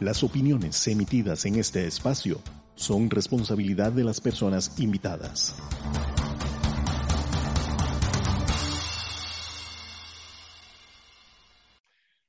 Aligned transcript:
las 0.00 0.22
opiniones 0.22 0.86
emitidas 0.88 1.46
en 1.46 1.56
este 1.56 1.86
espacio 1.86 2.38
son 2.74 3.08
responsabilidad 3.08 3.92
de 3.92 4.04
las 4.04 4.20
personas 4.20 4.78
invitadas. 4.78 5.56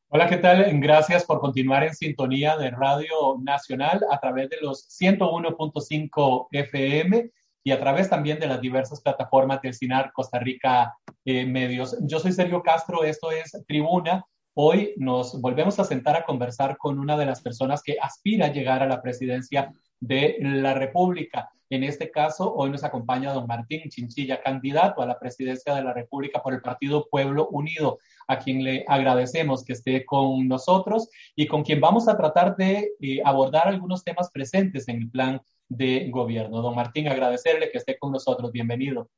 Hola, 0.07 0.29
¿qué 0.29 0.37
tal? 0.37 0.79
Gracias 0.79 1.25
por 1.25 1.41
continuar 1.41 1.83
en 1.83 1.93
sintonía 1.93 2.55
de 2.55 2.69
Radio 2.69 3.37
Nacional 3.41 4.01
a 4.09 4.19
través 4.19 4.49
de 4.49 4.57
los 4.61 4.87
101.5 4.97 6.47
FM 6.51 7.31
y 7.65 7.71
a 7.71 7.79
través 7.79 8.09
también 8.09 8.39
de 8.39 8.47
las 8.47 8.61
diversas 8.61 9.01
plataformas 9.01 9.61
del 9.61 9.73
CINAR 9.73 10.13
Costa 10.13 10.39
Rica 10.39 10.95
eh, 11.25 11.45
Medios. 11.45 11.97
Yo 12.01 12.19
soy 12.19 12.31
Sergio 12.31 12.61
Castro, 12.61 13.03
esto 13.03 13.31
es 13.31 13.51
Tribuna. 13.67 14.25
Hoy 14.55 14.93
nos 14.97 15.39
volvemos 15.41 15.79
a 15.79 15.83
sentar 15.83 16.15
a 16.15 16.25
conversar 16.25 16.77
con 16.77 16.99
una 16.99 17.17
de 17.17 17.25
las 17.25 17.41
personas 17.41 17.81
que 17.81 17.97
aspira 17.99 18.47
a 18.47 18.51
llegar 18.51 18.83
a 18.83 18.87
la 18.87 19.01
presidencia 19.01 19.71
de 19.99 20.37
la 20.39 20.73
República. 20.73 21.49
En 21.69 21.83
este 21.83 22.11
caso, 22.11 22.53
hoy 22.53 22.69
nos 22.69 22.83
acompaña 22.83 23.33
don 23.33 23.47
Martín 23.47 23.89
Chinchilla, 23.89 24.43
candidato 24.43 25.01
a 25.01 25.07
la 25.07 25.17
presidencia 25.17 25.73
de 25.73 25.83
la 25.83 25.91
República 25.91 26.43
por 26.43 26.53
el 26.53 26.61
Partido 26.61 27.07
Pueblo 27.09 27.47
Unido, 27.49 27.97
a 28.27 28.37
quien 28.37 28.63
le 28.63 28.85
agradecemos 28.87 29.63
que 29.63 29.73
esté 29.73 30.05
con 30.05 30.47
nosotros 30.47 31.09
y 31.35 31.47
con 31.47 31.63
quien 31.63 31.81
vamos 31.81 32.07
a 32.07 32.15
tratar 32.15 32.55
de 32.55 32.91
eh, 32.99 33.21
abordar 33.25 33.67
algunos 33.67 34.03
temas 34.03 34.29
presentes 34.29 34.87
en 34.87 34.97
el 34.97 35.09
plan 35.09 35.41
de 35.67 36.09
gobierno. 36.11 36.61
Don 36.61 36.75
Martín, 36.75 37.07
agradecerle 37.07 37.71
que 37.71 37.79
esté 37.79 37.97
con 37.97 38.11
nosotros. 38.11 38.51
Bienvenido. 38.51 39.09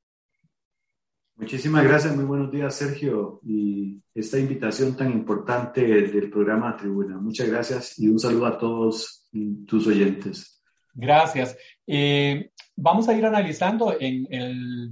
Muchísimas 1.37 1.83
gracias, 1.83 2.15
muy 2.15 2.23
buenos 2.23 2.49
días 2.49 2.73
Sergio 2.75 3.41
y 3.43 4.01
esta 4.13 4.39
invitación 4.39 4.95
tan 4.95 5.11
importante 5.11 5.81
del 5.81 6.29
programa 6.29 6.77
Tribuna. 6.77 7.17
Muchas 7.17 7.49
gracias 7.49 7.99
y 7.99 8.07
un 8.07 8.17
saludo 8.17 8.45
a 8.45 8.57
todos 8.57 9.27
tus 9.67 9.85
oyentes. 9.85 10.63
Gracias. 10.93 11.57
Eh, 11.85 12.51
vamos 12.77 13.09
a 13.09 13.13
ir 13.13 13.25
analizando 13.25 13.97
en 13.99 14.25
el, 14.29 14.91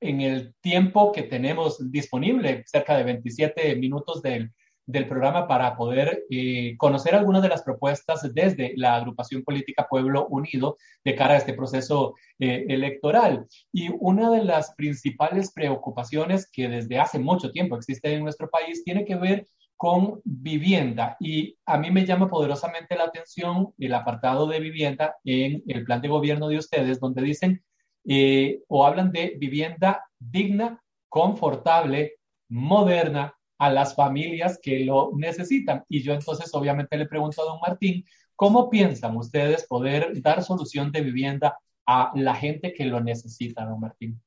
en 0.00 0.20
el 0.20 0.54
tiempo 0.60 1.12
que 1.12 1.22
tenemos 1.22 1.90
disponible, 1.92 2.64
cerca 2.66 2.96
de 2.96 3.04
27 3.04 3.76
minutos 3.76 4.20
del, 4.22 4.52
del 4.86 5.08
programa 5.08 5.46
para 5.46 5.76
poder 5.76 6.24
eh, 6.30 6.74
conocer 6.76 7.14
algunas 7.14 7.42
de 7.42 7.48
las 7.48 7.62
propuestas 7.62 8.28
desde 8.34 8.72
la 8.76 8.96
agrupación 8.96 9.42
política 9.42 9.86
Pueblo 9.88 10.26
Unido 10.28 10.76
de 11.04 11.14
cara 11.14 11.34
a 11.34 11.36
este 11.38 11.54
proceso 11.54 12.14
eh, 12.38 12.64
electoral. 12.68 13.46
Y 13.72 13.90
una 14.00 14.30
de 14.30 14.44
las 14.44 14.74
principales 14.74 15.52
preocupaciones 15.52 16.50
que 16.50 16.68
desde 16.68 16.98
hace 16.98 17.18
mucho 17.18 17.50
tiempo 17.50 17.76
existe 17.76 18.12
en 18.12 18.22
nuestro 18.22 18.48
país 18.50 18.82
tiene 18.84 19.04
que 19.04 19.16
ver 19.16 19.46
con 19.76 20.20
vivienda. 20.24 21.16
Y 21.20 21.56
a 21.64 21.78
mí 21.78 21.90
me 21.90 22.04
llama 22.04 22.28
poderosamente 22.28 22.96
la 22.96 23.04
atención 23.04 23.72
el 23.78 23.94
apartado 23.94 24.46
de 24.46 24.60
vivienda 24.60 25.16
en 25.24 25.62
el 25.66 25.84
plan 25.84 26.02
de 26.02 26.08
gobierno 26.08 26.48
de 26.48 26.58
ustedes, 26.58 27.00
donde 27.00 27.22
dicen 27.22 27.62
eh, 28.04 28.60
o 28.68 28.84
hablan 28.86 29.10
de 29.10 29.36
vivienda 29.38 30.04
digna, 30.18 30.82
confortable, 31.08 32.16
moderna, 32.50 33.34
a 33.60 33.70
las 33.70 33.94
familias 33.94 34.58
que 34.60 34.86
lo 34.86 35.10
necesitan. 35.14 35.84
Y 35.86 36.02
yo 36.02 36.14
entonces 36.14 36.50
obviamente 36.54 36.96
le 36.96 37.04
pregunto 37.04 37.42
a 37.42 37.44
don 37.44 37.60
Martín, 37.60 38.06
¿cómo 38.34 38.70
piensan 38.70 39.14
ustedes 39.18 39.66
poder 39.66 40.20
dar 40.22 40.42
solución 40.42 40.90
de 40.90 41.02
vivienda 41.02 41.58
a 41.86 42.10
la 42.14 42.34
gente 42.34 42.72
que 42.72 42.86
lo 42.86 43.00
necesita, 43.00 43.66
don 43.66 43.78
Martín? 43.78 44.18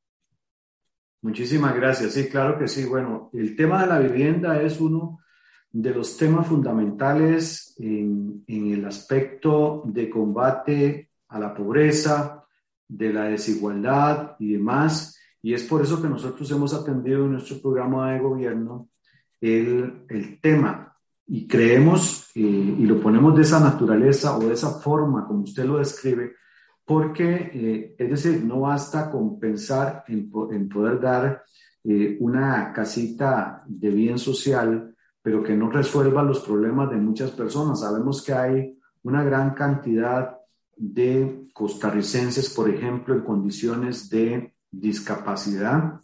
Muchísimas 1.24 1.76
gracias. 1.76 2.14
Sí, 2.14 2.30
claro 2.30 2.60
que 2.60 2.68
sí. 2.68 2.86
Bueno, 2.86 3.32
el 3.34 3.56
tema 3.56 3.82
de 3.82 3.88
la 3.88 3.98
vivienda 3.98 4.62
es 4.62 4.80
uno 4.80 5.20
de 5.72 5.90
los 5.90 6.16
temas 6.16 6.46
fundamentales 6.46 7.76
en, 7.80 8.44
en 8.46 8.72
el 8.72 8.86
aspecto 8.86 9.82
de 9.86 10.12
combate 10.12 11.10
a 11.30 11.40
la 11.40 11.56
pobreza, 11.56 12.46
de 12.88 13.12
la 13.12 13.24
desigualdad 13.24 14.36
y 14.38 14.54
demás. 14.54 15.18
Y 15.42 15.56
es 15.56 15.64
por 15.64 15.82
eso 15.82 16.00
que 16.00 16.08
nosotros 16.08 16.52
hemos 16.52 16.72
atendido 16.76 17.26
en 17.26 17.32
nuestro 17.32 17.60
programa 17.60 18.14
de 18.14 18.20
gobierno 18.20 18.90
el, 19.44 20.40
tema 20.42 20.96
y 21.28 21.48
creemos 21.48 22.30
eh, 22.36 22.40
y 22.40 22.86
lo 22.86 23.00
ponemos 23.02 23.36
de 23.36 23.42
esa 23.42 23.59
naturaleza 23.59 24.38
o 24.38 24.48
de 24.48 24.54
esa 24.54 24.80
forma 24.80 25.26
como 25.26 25.44
usted 25.44 25.66
lo 25.66 25.78
describe, 25.78 26.34
porque 26.86 27.52
eh, 27.54 27.96
es 27.98 28.09
decir, 28.09 28.44
no 28.44 28.62
basta 28.62 29.09
con 29.09 29.40
pensar 29.40 30.04
en, 30.08 30.31
en 30.52 30.70
poder 30.70 31.00
dar 31.00 31.44
eh, 31.84 32.18
una 32.22 32.72
casita 32.72 33.64
de 33.68 33.90
bien 33.90 34.18
social, 34.18 34.96
pero 35.22 35.44
que 35.44 35.56
no 35.56 35.70
resuelva 35.70 36.24
los 36.24 36.40
problemas 36.40 36.90
de 36.90 36.98
muchas 36.98 37.31
personas. 37.31 37.81
Sabemos 37.81 38.24
que 38.24 38.34
hay 38.34 38.80
una 39.04 39.24
gran 39.24 39.54
cantidad 39.54 40.38
de 40.78 41.50
costarricenses, 41.54 42.50
por 42.50 42.70
ejemplo, 42.70 43.14
en 43.14 43.22
condiciones 43.22 44.10
de 44.10 44.54
discapacidad, 44.72 46.00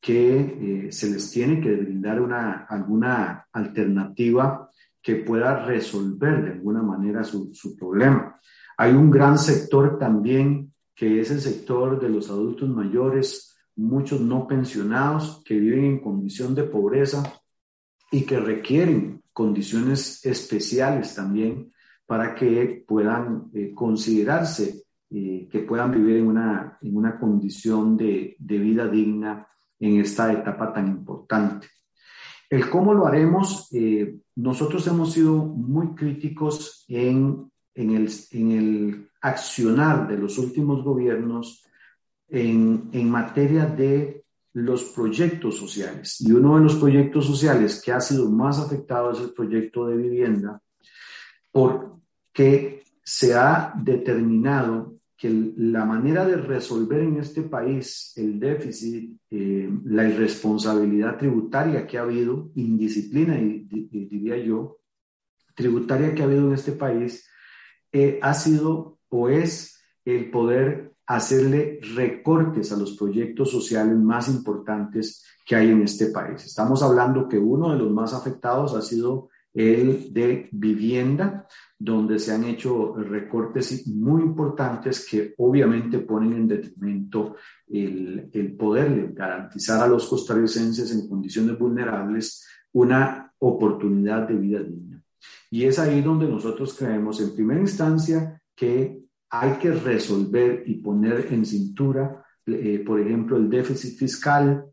que 0.00 0.86
eh, 0.86 0.92
se 0.92 1.10
les 1.10 1.30
tiene 1.30 1.60
que 1.60 1.74
brindar 1.74 2.20
una, 2.20 2.64
alguna 2.68 3.46
alternativa 3.52 4.70
que 5.02 5.16
pueda 5.16 5.64
resolver 5.64 6.42
de 6.42 6.52
alguna 6.52 6.82
manera 6.82 7.22
su, 7.22 7.52
su, 7.52 7.76
problema. 7.76 8.38
Hay 8.76 8.92
un 8.92 9.10
gran 9.10 9.38
sector 9.38 9.98
también 9.98 10.72
que 10.94 11.20
es 11.20 11.30
el 11.30 11.40
sector 11.40 12.00
de 12.00 12.08
los 12.08 12.30
adultos 12.30 12.68
mayores, 12.68 13.56
muchos 13.76 14.20
no 14.20 14.46
pensionados 14.46 15.42
que 15.44 15.58
viven 15.58 15.84
en 15.84 16.00
condición 16.00 16.54
de 16.54 16.64
pobreza 16.64 17.22
y 18.10 18.22
que 18.22 18.38
requieren 18.38 19.22
condiciones 19.32 20.24
especiales 20.24 21.14
también 21.14 21.72
para 22.06 22.34
que 22.34 22.84
puedan 22.86 23.50
eh, 23.54 23.72
considerarse 23.74 24.82
eh, 25.12 25.48
que 25.50 25.60
puedan 25.60 25.90
vivir 25.90 26.18
en 26.18 26.28
una, 26.28 26.78
en 26.80 26.96
una 26.96 27.18
condición 27.18 27.96
de, 27.96 28.36
de 28.38 28.58
vida 28.58 28.86
digna 28.86 29.46
en 29.80 30.00
esta 30.00 30.32
etapa 30.32 30.72
tan 30.72 30.86
importante. 30.86 31.68
El 32.48 32.68
cómo 32.68 32.92
lo 32.92 33.06
haremos, 33.06 33.68
eh, 33.72 34.16
nosotros 34.36 34.86
hemos 34.86 35.12
sido 35.12 35.34
muy 35.34 35.94
críticos 35.94 36.84
en, 36.88 37.50
en, 37.74 37.90
el, 37.96 38.10
en, 38.32 38.50
el, 38.52 39.10
accionar 39.22 40.08
de 40.08 40.16
los 40.16 40.38
últimos 40.38 40.82
gobiernos 40.82 41.64
en, 42.28 42.90
en 42.92 43.10
materia 43.10 43.66
de 43.66 44.24
los 44.54 44.84
proyectos 44.84 45.56
sociales. 45.56 46.20
Y 46.20 46.32
uno 46.32 46.56
de 46.56 46.64
los 46.64 46.76
proyectos 46.76 47.26
sociales 47.26 47.80
que 47.84 47.92
ha 47.92 48.00
sido 48.00 48.28
más 48.30 48.58
afectado 48.58 49.12
es 49.12 49.20
el 49.20 49.32
proyecto 49.32 49.86
de 49.86 49.96
vivienda, 49.96 50.60
porque 51.52 52.82
se 53.02 53.34
ha 53.34 53.72
determinado 53.76 54.99
que 55.20 55.52
la 55.58 55.84
manera 55.84 56.24
de 56.24 56.36
resolver 56.36 57.02
en 57.02 57.18
este 57.18 57.42
país 57.42 58.14
el 58.16 58.40
déficit, 58.40 59.20
eh, 59.30 59.70
la 59.84 60.08
irresponsabilidad 60.08 61.18
tributaria 61.18 61.86
que 61.86 61.98
ha 61.98 62.02
habido, 62.02 62.50
indisciplina, 62.54 63.38
y, 63.38 63.68
diría 64.06 64.38
yo, 64.38 64.78
tributaria 65.54 66.14
que 66.14 66.22
ha 66.22 66.24
habido 66.24 66.46
en 66.46 66.54
este 66.54 66.72
país, 66.72 67.28
eh, 67.92 68.18
ha 68.22 68.32
sido 68.32 68.98
o 69.10 69.28
es 69.28 69.78
el 70.06 70.30
poder 70.30 70.94
hacerle 71.04 71.80
recortes 71.94 72.72
a 72.72 72.78
los 72.78 72.96
proyectos 72.96 73.50
sociales 73.50 73.98
más 73.98 74.26
importantes 74.26 75.22
que 75.44 75.54
hay 75.54 75.68
en 75.68 75.82
este 75.82 76.06
país. 76.06 76.46
Estamos 76.46 76.82
hablando 76.82 77.28
que 77.28 77.38
uno 77.38 77.72
de 77.72 77.78
los 77.78 77.90
más 77.90 78.14
afectados 78.14 78.74
ha 78.74 78.80
sido 78.80 79.28
el 79.52 80.12
de 80.12 80.48
vivienda, 80.52 81.46
donde 81.78 82.18
se 82.18 82.32
han 82.32 82.44
hecho 82.44 82.94
recortes 82.94 83.86
muy 83.88 84.22
importantes 84.22 85.06
que 85.08 85.34
obviamente 85.38 85.98
ponen 86.00 86.34
en 86.34 86.48
detrimento 86.48 87.36
el, 87.66 88.30
el 88.32 88.56
poder 88.56 89.12
garantizar 89.12 89.82
a 89.82 89.88
los 89.88 90.06
costarricenses 90.06 90.92
en 90.92 91.08
condiciones 91.08 91.58
vulnerables 91.58 92.46
una 92.72 93.32
oportunidad 93.38 94.28
de 94.28 94.34
vida 94.34 94.62
digna. 94.62 95.02
Y 95.50 95.64
es 95.64 95.78
ahí 95.78 96.00
donde 96.00 96.28
nosotros 96.28 96.74
creemos, 96.78 97.20
en 97.20 97.34
primera 97.34 97.60
instancia, 97.60 98.40
que 98.54 99.00
hay 99.30 99.52
que 99.58 99.72
resolver 99.72 100.62
y 100.66 100.74
poner 100.76 101.28
en 101.30 101.44
cintura, 101.44 102.24
eh, 102.46 102.82
por 102.84 103.00
ejemplo, 103.00 103.36
el 103.36 103.48
déficit 103.48 103.98
fiscal, 103.98 104.64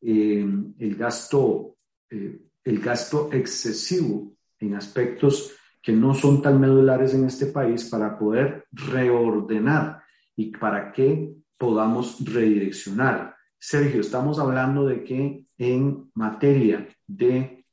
eh, 0.00 0.46
el 0.78 0.96
gasto 0.96 1.76
eh, 2.10 2.45
el 2.66 2.80
gasto 2.80 3.30
excesivo 3.32 4.32
en 4.58 4.74
aspectos 4.74 5.52
que 5.80 5.92
no 5.92 6.14
son 6.14 6.42
tan 6.42 6.60
medulares 6.60 7.14
en 7.14 7.24
este 7.24 7.46
país 7.46 7.84
para 7.84 8.18
poder 8.18 8.66
reordenar 8.72 10.02
y 10.34 10.46
para 10.46 10.90
que 10.90 11.32
podamos 11.56 12.18
redireccionar. 12.24 13.36
Sergio, 13.56 14.00
estamos 14.00 14.40
hablando 14.40 14.84
de 14.84 15.04
que 15.04 15.46
en 15.56 16.10
materia 16.14 16.88
de, 17.06 17.64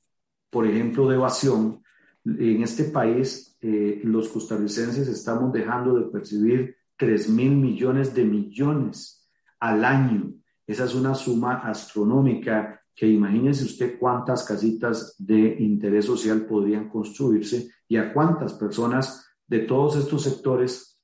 por 0.52 0.68
ejemplo, 0.68 1.10
de 1.10 1.16
evasión, 1.16 1.82
en 2.24 2.62
este 2.62 2.86
país 2.86 3.58
eh, 3.62 4.00
los 4.04 4.30
costarricenses 4.30 5.08
estamos 5.08 5.52
dejando 5.52 5.96
de 5.96 6.12
percibir 6.12 6.78
3 6.98 7.30
mil 7.30 7.56
millones 7.56 8.14
de 8.14 8.26
millones 8.26 9.28
al 9.60 9.84
año. 9.84 10.36
Esa 10.68 10.86
es 10.86 10.94
una 10.94 11.16
suma 11.16 11.56
astronómica 11.68 12.83
que 12.96 13.08
imagínese 13.08 13.66
usted 13.66 13.98
cuántas 14.00 14.44
casitas 14.44 15.16
de 15.18 15.58
interés 15.60 16.06
social 16.06 16.46
podrían 16.46 16.90
construirse 16.90 17.70
y 17.88 17.98
a 17.98 18.14
cuántas 18.14 18.54
personas 18.54 19.26
de 19.48 19.60
todos 19.60 19.98
estos 19.98 20.24
sectores 20.24 21.00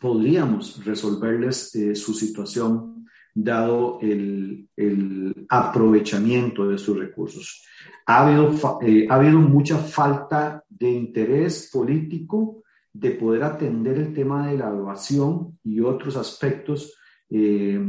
podríamos 0.00 0.84
resolverles 0.84 1.74
eh, 1.74 1.94
su 1.94 2.12
situación 2.14 3.06
dado 3.34 3.98
el, 4.00 4.68
aprovechamiento 5.48 6.68
de 6.68 6.78
sus 6.78 6.98
recursos. 6.98 7.66
Ha 8.06 8.26
habido, 8.26 8.80
eh, 8.80 9.06
ha 9.08 9.14
habido 9.14 9.38
mucha 9.38 9.78
falta 9.78 10.64
de 10.68 10.90
interés 10.90 11.68
político 11.72 12.62
de 12.92 13.10
poder 13.12 13.42
atender 13.42 13.98
el 13.98 14.14
tema 14.14 14.48
de 14.48 14.58
la 14.58 14.68
evasión 14.68 15.58
y 15.62 15.80
otros 15.80 16.16
aspectos 16.16 16.94
eh, 17.30 17.80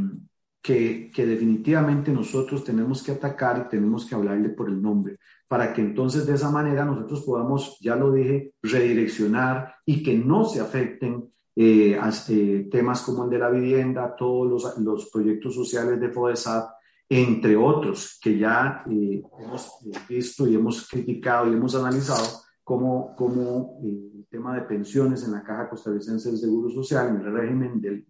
que, 0.64 1.12
definitivamente 1.14 2.12
nosotros 2.12 2.64
tenemos 2.64 3.04
que 3.04 3.12
atacar 3.12 3.66
y 3.66 3.70
tenemos 3.70 4.06
que 4.06 4.16
hablarle 4.16 4.50
por 4.50 4.70
el 4.70 4.82
nombre, 4.82 5.18
para 5.48 5.74
que 5.74 5.82
entonces 5.82 6.26
de 6.26 6.36
esa 6.36 6.50
manera 6.50 6.86
nosotros 6.86 7.22
podamos, 7.24 7.78
ya 7.82 7.98
lo 7.98 8.14
dije, 8.14 8.54
redireccionar 8.64 9.76
y 9.86 10.02
que 10.02 10.18
no 10.18 10.46
se 10.46 10.62
afecten 10.62 11.30
eh, 11.56 12.00
eh, 12.30 12.68
temas 12.72 13.02
como 13.02 13.26
el 13.26 13.30
de 13.30 13.40
la 13.40 13.50
vivienda, 13.50 14.16
todos 14.16 14.50
los, 14.50 14.78
los 14.80 15.10
proyectos 15.12 15.54
sociales 15.54 16.00
de 16.00 16.10
FODESAT, 16.10 16.70
entre 17.10 17.58
otros 17.58 18.18
que 18.22 18.38
ya 18.40 18.86
eh, 18.90 19.22
hemos 19.40 19.70
visto 20.08 20.48
y 20.48 20.56
hemos 20.56 20.88
criticado 20.88 21.52
y 21.52 21.56
hemos 21.56 21.76
analizado 21.76 22.43
como, 22.64 23.16
como 23.16 23.80
el 23.84 24.26
tema 24.30 24.56
de 24.56 24.62
pensiones 24.62 25.24
en 25.26 25.34
la 25.34 25.44
Caja 25.44 25.70
Costarricense 25.70 26.30
del 26.30 26.38
Seguro 26.40 26.70
Social, 26.70 27.10
en 27.10 27.26
el 27.26 27.34
régimen 27.34 27.82
de 27.82 28.06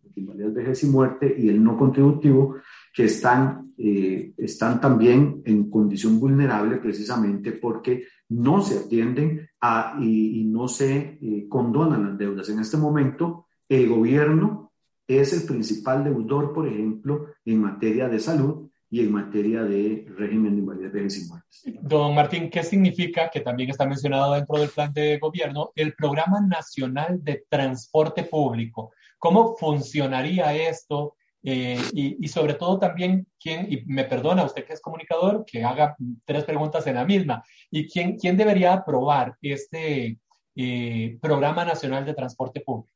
vejez 0.50 0.84
y 0.84 0.88
muerte 0.88 1.36
y 1.38 1.50
el 1.50 1.64
no 1.64 1.78
contributivo, 1.78 2.56
que 2.94 3.06
están, 3.06 3.74
eh, 3.78 4.34
están 4.38 4.80
también 4.80 5.42
en 5.46 5.70
condición 5.70 6.20
vulnerable 6.20 6.78
precisamente 6.78 7.54
porque 7.54 8.06
no 8.30 8.62
se 8.62 8.80
atienden 8.80 9.50
a, 9.60 9.98
y, 10.00 10.44
no 10.46 10.68
se 10.68 11.18
eh, 11.20 11.48
condonan 11.50 12.06
las 12.06 12.18
deudas. 12.18 12.50
En 12.50 12.60
este 12.60 12.78
momento, 12.78 13.48
el 13.68 13.90
gobierno 13.90 14.72
es 15.08 15.34
el 15.34 15.48
principal 15.48 16.04
deudor, 16.04 16.54
por 16.54 16.68
ejemplo, 16.68 17.28
en 17.44 17.62
materia 17.62 18.08
de 18.08 18.20
salud 18.20 18.70
y 18.94 19.00
en 19.00 19.12
materia 19.12 19.64
de 19.64 20.06
régimen 20.16 20.54
de 20.54 20.60
invalidez, 20.60 21.18
y 21.18 21.28
muerte. 21.28 21.80
Don 21.82 22.14
Martín, 22.14 22.48
¿qué 22.52 22.62
significa, 22.62 23.28
que 23.28 23.40
también 23.40 23.72
está 23.72 23.88
mencionado 23.88 24.36
dentro 24.36 24.60
del 24.60 24.70
plan 24.70 24.94
de 24.94 25.18
gobierno, 25.18 25.72
el 25.74 25.96
Programa 25.96 26.42
Nacional 26.42 27.24
de 27.24 27.44
Transporte 27.50 28.24
Público? 28.24 28.92
¿Cómo 29.18 29.58
funcionaría 29.58 30.54
esto? 30.54 31.16
Eh, 31.42 31.82
y, 31.92 32.28
sobre 32.28 32.54
todo 32.54 32.78
también, 32.78 33.26
¿quién, 33.42 33.66
y 33.68 33.84
me 33.88 34.04
perdona 34.04 34.46
usted 34.46 34.64
que 34.64 34.74
es 34.74 34.80
comunicador, 34.82 35.44
que 35.44 35.64
haga 35.64 35.96
tres 36.24 36.44
preguntas 36.44 36.86
en 36.86 36.94
la 36.94 37.04
misma, 37.04 37.44
¿y 37.72 37.90
quién, 37.90 38.16
quién 38.16 38.38
debería 38.38 38.74
aprobar 38.74 39.36
este 39.42 40.20
eh, 40.56 41.18
Programa 41.20 41.66
Nacional 41.66 42.06
de 42.06 42.14
Transporte 42.14 42.62
Público? 42.62 42.94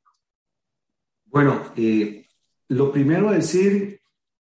Bueno, 1.25 1.73
eh, 1.75 2.27
lo 2.67 2.91
primero 2.91 3.31
es 3.31 3.51
decir 3.51 3.96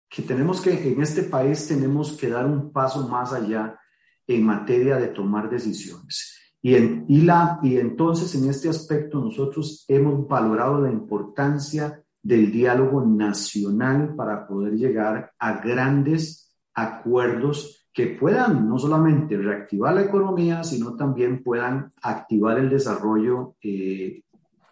que 0.09 0.21
tenemos 0.21 0.61
que, 0.61 0.91
en 0.91 1.01
este 1.01 1.23
país 1.23 1.67
tenemos 1.67 2.13
que 2.13 2.29
dar 2.29 2.45
un 2.45 2.71
paso 2.71 3.07
más 3.07 3.33
allá 3.33 3.79
en 4.25 4.45
materia 4.45 4.97
de 4.97 5.07
tomar 5.07 5.49
decisiones. 5.49 6.37
Y, 6.61 6.75
en, 6.75 7.05
y, 7.07 7.21
la, 7.21 7.59
y 7.61 7.77
entonces 7.77 8.33
en 8.35 8.49
este 8.49 8.69
aspecto 8.69 9.19
nosotros 9.19 9.85
hemos 9.87 10.27
valorado 10.27 10.81
la 10.81 10.91
importancia 10.91 12.03
del 12.21 12.51
diálogo 12.51 13.05
nacional 13.05 14.15
para 14.15 14.47
poder 14.47 14.73
llegar 14.73 15.31
a 15.39 15.61
grandes 15.61 16.51
acuerdos 16.73 17.87
que 17.93 18.07
puedan 18.07 18.69
no 18.69 18.77
solamente 18.77 19.37
reactivar 19.37 19.95
la 19.95 20.03
economía, 20.03 20.63
sino 20.63 20.95
también 20.95 21.41
puedan 21.41 21.91
activar 22.01 22.59
el 22.59 22.69
desarrollo 22.69 23.55
eh, 23.61 24.23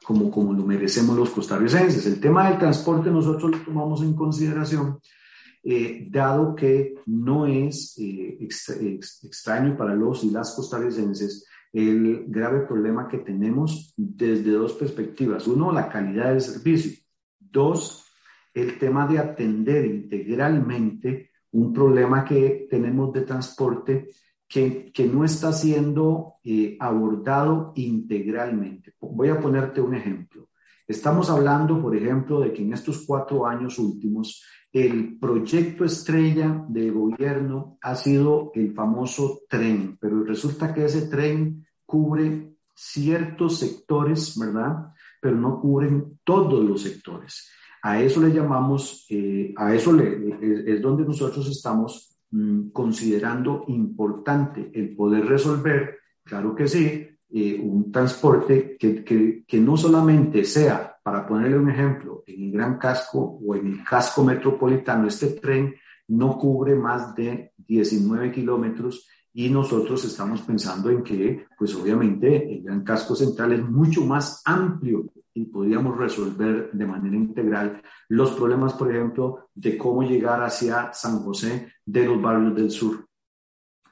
como, 0.03 0.29
como 0.29 0.53
lo 0.53 0.63
merecemos 0.63 1.17
los 1.17 1.31
costarricenses. 1.31 2.05
El 2.05 2.19
tema 2.19 2.49
del 2.49 2.59
transporte 2.59 3.09
nosotros 3.09 3.51
lo 3.51 3.57
tomamos 3.59 4.03
en 4.03 4.13
consideración, 4.13 4.99
eh, 5.65 6.07
dado 6.09 6.55
que 6.55 6.95
no 7.07 7.47
es 7.47 7.97
eh, 7.97 8.37
extraño 8.39 9.75
para 9.75 9.95
los 9.95 10.23
y 10.23 10.29
las 10.29 10.53
costarricenses 10.55 11.45
el 11.73 12.25
grave 12.27 12.61
problema 12.61 13.07
que 13.09 13.17
tenemos 13.17 13.93
desde 13.97 14.51
dos 14.51 14.73
perspectivas. 14.73 15.45
Uno, 15.45 15.73
la 15.73 15.89
calidad 15.89 16.29
del 16.29 16.39
servicio. 16.39 16.93
Dos, 17.37 18.05
el 18.53 18.79
tema 18.79 19.05
de 19.07 19.19
atender 19.19 19.85
integralmente 19.85 21.31
un 21.51 21.73
problema 21.73 22.23
que 22.23 22.67
tenemos 22.69 23.11
de 23.11 23.21
transporte 23.21 24.07
que, 24.47 24.91
que 24.93 25.05
no 25.05 25.25
está 25.25 25.51
siendo 25.51 26.35
eh, 26.45 26.77
abordado 26.79 27.73
integralmente. 27.75 28.93
Voy 29.01 29.27
a 29.27 29.39
ponerte 29.41 29.81
un 29.81 29.95
ejemplo. 29.95 30.47
Estamos 30.87 31.29
hablando, 31.29 31.81
por 31.81 31.95
ejemplo, 31.95 32.39
de 32.39 32.53
que 32.53 32.61
en 32.61 32.71
estos 32.71 33.05
cuatro 33.05 33.45
años 33.47 33.79
últimos, 33.79 34.43
el 34.75 35.17
proyecto 35.17 35.85
estrella 35.85 36.65
del 36.67 36.91
gobierno 36.91 37.77
ha 37.81 37.95
sido 37.95 38.51
el 38.55 38.73
famoso 38.73 39.43
tren, 39.47 39.97
pero 40.01 40.25
resulta 40.25 40.73
que 40.73 40.83
ese 40.83 41.07
tren 41.07 41.65
cubre 41.85 42.57
ciertos 42.73 43.57
sectores, 43.57 44.37
¿verdad? 44.37 44.91
Pero 45.21 45.37
no 45.37 45.61
cubren 45.61 46.19
todos 46.25 46.61
los 46.61 46.81
sectores. 46.81 47.49
A 47.83 48.01
eso 48.01 48.21
le 48.21 48.33
llamamos, 48.33 49.05
eh, 49.09 49.53
a 49.55 49.73
eso 49.73 49.93
le, 49.93 50.73
es, 50.73 50.81
donde 50.81 51.05
nosotros 51.05 51.47
estamos 51.49 52.19
mm, 52.31 52.71
considerando 52.71 53.63
importante 53.69 54.71
el 54.73 54.93
poder 54.93 55.25
resolver, 55.25 55.99
claro 56.21 56.53
que 56.53 56.67
sí, 56.67 57.07
eh, 57.29 57.57
un 57.63 57.93
transporte 57.93 58.75
que, 58.77 59.05
que, 59.05 59.45
que, 59.47 59.59
no 59.61 59.77
solamente 59.77 60.43
sea, 60.43 60.94
para 61.05 61.27
ponerle 61.27 61.59
un 61.59 61.69
ejemplo, 61.69 62.23
en 62.25 62.45
el 62.45 62.51
Gran 62.51 62.79
Casco 62.79 63.39
o 63.39 63.55
en 63.55 63.67
el 63.67 63.83
casco 63.83 64.23
metropolitano, 64.23 65.07
este 65.07 65.27
tren 65.39 65.75
no 66.07 66.35
cubre 66.35 66.73
más 66.73 67.13
de 67.13 67.53
19 67.57 68.31
kilómetros 68.31 69.07
y 69.31 69.51
nosotros 69.51 70.03
estamos 70.03 70.41
pensando 70.41 70.89
en 70.89 71.03
que, 71.03 71.45
pues 71.59 71.75
obviamente, 71.75 72.51
el 72.51 72.63
gran 72.63 72.83
casco 72.83 73.15
central 73.15 73.53
es 73.53 73.61
mucho 73.61 74.03
más 74.03 74.41
amplio 74.45 75.05
y 75.31 75.45
podríamos 75.45 75.95
resolver 75.95 76.71
de 76.73 76.87
manera 76.87 77.15
integral 77.15 77.83
los 78.09 78.31
problemas, 78.31 78.73
por 78.73 78.89
ejemplo, 78.89 79.49
de 79.53 79.77
cómo 79.77 80.01
llegar 80.01 80.41
hacia 80.41 80.91
San 80.91 81.19
José 81.19 81.71
de 81.85 82.03
los 82.07 82.19
barrios 82.19 82.55
del 82.55 82.71
sur, 82.71 83.05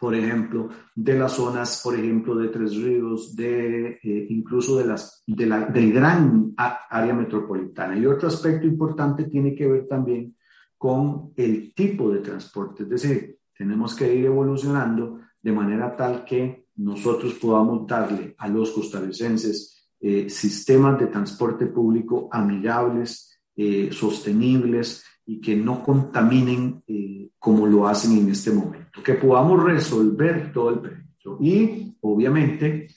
por 0.04 0.16
ejemplo, 0.16 0.68
de 0.94 1.18
las 1.18 1.32
zonas, 1.32 1.80
por 1.82 1.96
ejemplo, 1.98 2.36
de 2.36 2.50
Tres 2.50 2.76
Ríos, 2.76 3.34
de 3.38 4.00
eh, 4.04 4.28
incluso 4.32 4.78
de 4.78 4.86
las, 4.86 5.24
de 5.26 5.46
la, 5.46 5.62
del 5.68 5.94
gran 5.94 6.54
área 6.58 7.14
metropolitana. 7.14 7.98
Y 7.98 8.06
otro 8.06 8.28
aspecto 8.28 8.68
importante 8.68 9.24
tiene 9.30 9.56
que 9.56 9.66
ver 9.66 9.88
también 9.88 10.36
con 10.78 11.32
el 11.38 11.74
tipo 11.74 12.12
de 12.12 12.20
transporte, 12.20 12.84
es 12.84 12.90
decir, 12.90 13.40
tenemos 13.58 13.96
que 13.96 14.14
ir 14.14 14.26
evolucionando 14.26 15.22
de 15.42 15.52
manera 15.54 15.96
tal 15.96 16.26
que 16.26 16.68
nosotros 16.76 17.36
podamos 17.36 17.88
darle 17.88 18.36
a 18.40 18.50
los 18.50 18.72
costarricenses 18.72 19.90
eh, 20.02 20.30
sistemas 20.30 21.00
de 21.00 21.08
transporte 21.08 21.68
público 21.68 22.28
amigables, 22.30 23.33
eh, 23.56 23.90
sostenibles 23.92 25.04
y 25.26 25.40
que 25.40 25.56
no 25.56 25.84
contaminen 25.84 26.84
eh, 26.88 27.30
como 27.40 27.68
lo 27.68 27.88
hacen 27.88 28.18
en 28.18 28.30
este 28.30 28.52
momento, 28.52 29.04
que 29.04 29.14
podamos 29.16 29.64
resolver 29.64 30.52
todo 30.52 30.70
el 30.70 30.80
proyecto. 30.80 31.38
Y 31.42 31.96
obviamente, 32.02 32.88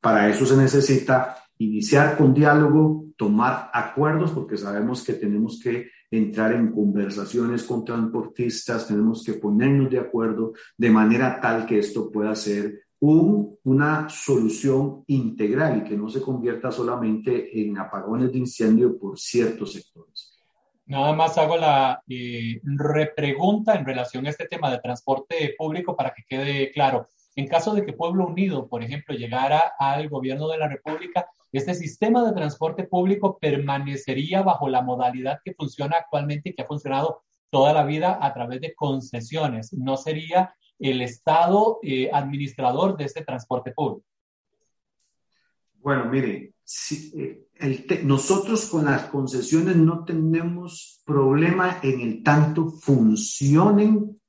para 0.00 0.28
eso 0.28 0.44
se 0.44 0.56
necesita 0.56 1.36
iniciar 1.58 2.16
con 2.16 2.34
diálogo, 2.34 3.06
tomar 3.16 3.70
acuerdos, 3.72 4.32
porque 4.32 4.56
sabemos 4.56 5.04
que 5.04 5.14
tenemos 5.14 5.60
que 5.62 5.90
entrar 6.10 6.52
en 6.52 6.72
conversaciones 6.72 7.64
con 7.64 7.84
transportistas, 7.84 8.86
tenemos 8.86 9.24
que 9.24 9.34
ponernos 9.34 9.90
de 9.90 9.98
acuerdo 9.98 10.52
de 10.76 10.90
manera 10.90 11.40
tal 11.40 11.66
que 11.66 11.78
esto 11.78 12.10
pueda 12.10 12.34
ser 12.34 12.83
un, 13.06 13.58
una 13.64 14.08
solución 14.08 15.04
integral 15.08 15.78
y 15.78 15.84
que 15.84 15.96
no 15.96 16.08
se 16.08 16.22
convierta 16.22 16.72
solamente 16.72 17.60
en 17.60 17.76
apagones 17.76 18.32
de 18.32 18.38
incendio 18.38 18.98
por 18.98 19.18
ciertos 19.18 19.74
sectores. 19.74 20.38
Nada 20.86 21.12
más 21.12 21.36
hago 21.36 21.56
la 21.56 22.02
eh, 22.08 22.60
repregunta 22.62 23.74
en 23.74 23.84
relación 23.84 24.26
a 24.26 24.30
este 24.30 24.46
tema 24.46 24.70
de 24.70 24.78
transporte 24.78 25.54
público 25.56 25.94
para 25.96 26.14
que 26.14 26.22
quede 26.26 26.72
claro. 26.72 27.08
En 27.36 27.46
caso 27.46 27.74
de 27.74 27.84
que 27.84 27.92
Pueblo 27.92 28.26
Unido, 28.26 28.68
por 28.68 28.82
ejemplo, 28.82 29.14
llegara 29.14 29.72
al 29.78 30.08
gobierno 30.08 30.48
de 30.48 30.58
la 30.58 30.68
República, 30.68 31.26
este 31.52 31.74
sistema 31.74 32.24
de 32.24 32.32
transporte 32.32 32.84
público 32.84 33.38
permanecería 33.38 34.42
bajo 34.42 34.68
la 34.68 34.82
modalidad 34.82 35.40
que 35.44 35.54
funciona 35.54 35.96
actualmente 35.96 36.50
y 36.50 36.54
que 36.54 36.62
ha 36.62 36.66
funcionado 36.66 37.22
toda 37.50 37.72
la 37.72 37.84
vida 37.84 38.18
a 38.20 38.32
través 38.32 38.60
de 38.60 38.74
concesiones. 38.74 39.72
No 39.72 39.96
sería 39.96 40.54
el 40.78 41.02
Estado 41.02 41.78
eh, 41.82 42.10
administrador 42.12 42.96
de 42.96 43.04
este 43.04 43.24
transporte 43.24 43.72
público. 43.72 44.06
Bueno, 45.80 46.06
mire, 46.06 46.54
si, 46.64 47.12
eh, 47.60 48.02
nosotros 48.04 48.66
con 48.66 48.86
las 48.86 49.04
concesiones 49.04 49.76
no 49.76 50.04
tenemos 50.04 51.02
problema 51.04 51.80
en 51.82 52.00
el 52.00 52.22
tanto 52.22 52.68
funcionen 52.70 54.20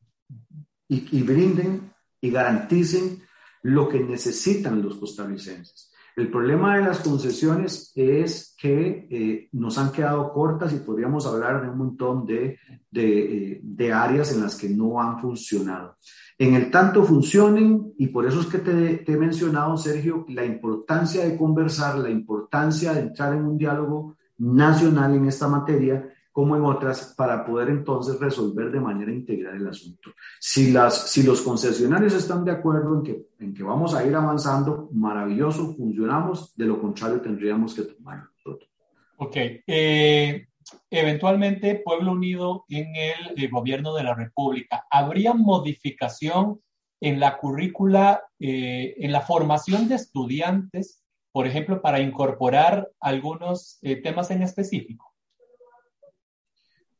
y, 0.87 1.17
y 1.17 1.23
brinden 1.23 1.93
y 2.21 2.29
garanticen 2.29 3.23
lo 3.61 3.89
que 3.89 3.99
necesitan 3.99 4.81
los 4.81 4.95
costarricenses. 4.97 5.91
El 6.15 6.31
problema 6.31 6.77
de 6.77 6.83
las 6.83 6.99
concesiones 6.99 7.91
es 7.93 8.55
que 8.57 9.07
eh, 9.09 9.49
nos 9.51 9.77
han 9.77 9.91
quedado 9.91 10.31
cortas 10.31 10.71
y 10.71 10.77
podríamos 10.77 11.27
hablar 11.27 11.61
de 11.61 11.69
un 11.69 11.77
montón 11.77 12.25
de, 12.25 12.57
de, 12.89 13.59
de, 13.61 13.93
áreas 13.93 14.33
en 14.33 14.41
las 14.41 14.55
que 14.55 14.69
no 14.69 15.01
han 15.01 15.19
funcionado. 15.19 15.97
En 16.37 16.53
el 16.53 16.71
tanto 16.71 17.03
funcionen, 17.03 17.93
y 17.97 18.07
por 18.07 18.25
eso 18.25 18.39
es 18.39 18.47
que 18.47 18.59
te, 18.59 18.97
te 18.97 19.11
he 19.11 19.17
mencionado, 19.17 19.75
Sergio, 19.75 20.25
la 20.29 20.45
importancia 20.45 21.25
de 21.25 21.37
conversar, 21.37 21.97
la 21.97 22.09
importancia 22.09 22.93
de 22.93 23.01
entrar 23.01 23.33
en 23.33 23.45
un 23.45 23.57
diálogo 23.57 24.15
nacional 24.37 25.15
en 25.15 25.25
esta 25.25 25.49
materia 25.49 26.14
como 26.35 26.57
en 26.57 26.65
otras, 26.65 27.13
para 27.15 27.45
poder 27.45 27.69
entonces 27.69 28.19
resolver 28.19 28.69
de 28.69 28.81
manera 28.81 29.09
integral 29.09 29.55
el 29.55 29.69
asunto. 29.69 30.11
Si, 30.37 30.69
las, 30.69 31.09
si 31.09 31.23
los 31.23 31.41
concesionarios 31.41 32.13
están 32.13 32.43
de 32.43 32.51
acuerdo 32.51 32.93
en 32.93 33.03
que, 33.03 33.27
en 33.39 33.53
que 33.53 33.63
vamos 33.63 33.95
a 33.95 34.05
ir 34.05 34.13
avanzando, 34.13 34.89
maravilloso, 34.91 35.73
funcionamos, 35.75 36.53
de 36.57 36.65
lo 36.65 36.81
contrario 36.81 37.21
tendríamos 37.21 37.73
que 37.73 37.83
tomar 37.83 38.21
nosotros. 38.35 38.69
Ok. 39.15 39.37
Eh, 39.65 40.47
eventualmente, 40.89 41.81
Pueblo 41.85 42.11
Unido 42.11 42.65
en 42.67 42.93
el, 42.97 43.41
eh, 43.41 43.47
gobierno 43.49 43.95
de 43.95 44.03
la 44.03 44.13
República, 44.13 44.85
¿habría 44.91 45.33
modificación 45.33 46.59
en 46.99 47.21
la 47.21 47.37
currícula, 47.37 48.23
eh, 48.39 48.93
en 48.97 49.13
la 49.13 49.21
formación 49.21 49.87
de 49.87 49.95
estudiantes, 49.95 51.01
por 51.31 51.47
ejemplo, 51.47 51.81
para 51.81 52.01
incorporar 52.01 52.89
algunos 52.99 53.79
temas 54.03 54.31
en 54.31 54.41
específico? 54.41 55.14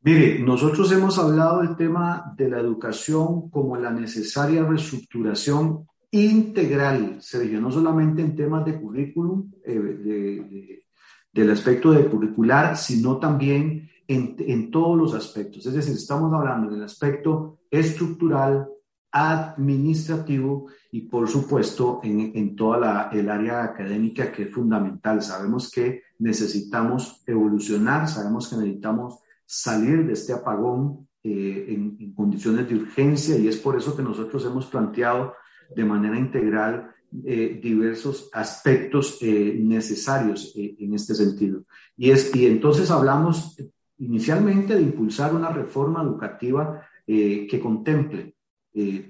Mire, 0.06 0.38
nosotros 0.38 0.92
hemos 0.92 1.18
hablado 1.18 1.62
del 1.62 1.74
tema 1.74 2.32
de 2.36 2.48
la 2.48 2.60
educación 2.60 3.50
como 3.50 3.76
la 3.76 3.90
necesaria 3.90 4.64
reestructuración 4.64 5.84
integral, 6.12 7.16
Sergio, 7.20 7.60
no 7.60 7.72
solamente 7.72 8.22
en 8.22 8.36
temas 8.36 8.64
de 8.64 8.80
currículum, 8.80 9.50
eh, 9.64 10.84
del 11.32 11.50
aspecto 11.50 11.90
de 11.90 12.06
curricular, 12.06 12.76
sino 12.76 13.18
también 13.18 13.90
en, 14.06 14.36
en, 14.38 14.70
todos 14.70 14.96
los 14.96 15.12
aspectos. 15.12 15.66
Es 15.66 15.74
decir, 15.74 15.94
estamos 15.94 16.32
hablando 16.32 16.70
del 16.70 16.84
aspecto 16.84 17.58
estructural, 17.68 18.68
administrativo 19.10 20.68
y, 20.92 21.00
por 21.08 21.28
supuesto, 21.28 21.98
en, 22.04 22.54
toda 22.54 23.10
el 23.12 23.28
área 23.28 23.64
académica 23.64 24.30
que 24.30 24.44
es 24.44 24.54
fundamental. 24.54 25.20
Sabemos 25.20 25.68
que 25.68 26.02
necesitamos 26.20 27.24
evolucionar, 27.26 28.08
sabemos 28.08 28.48
que 28.48 28.56
necesitamos 28.56 29.18
salir 29.46 30.04
de 30.06 30.12
este 30.12 30.32
apagón 30.32 31.08
eh, 31.22 31.66
en, 31.68 32.12
condiciones 32.14 32.68
de 32.68 32.76
urgencia 32.76 33.36
y 33.36 33.48
es 33.48 33.56
por 33.56 33.76
eso 33.76 33.96
que 33.96 34.02
nosotros 34.02 34.44
hemos 34.44 34.66
planteado 34.66 35.34
de 35.74 35.84
manera 35.84 36.18
integral 36.18 36.90
eh, 37.24 37.58
diversos 37.62 38.30
aspectos 38.32 39.18
eh, 39.20 39.56
necesarios 39.58 40.52
en 40.54 40.94
este 40.94 41.14
sentido. 41.14 41.64
Y, 41.96 42.10
es, 42.10 42.34
y 42.34 42.46
entonces 42.46 42.90
hablamos 42.90 43.56
inicialmente 43.98 44.74
de 44.74 44.82
impulsar 44.82 45.34
una 45.34 45.50
reforma 45.50 46.02
educativa 46.02 46.82
que 47.06 47.60
contemple 47.62 48.34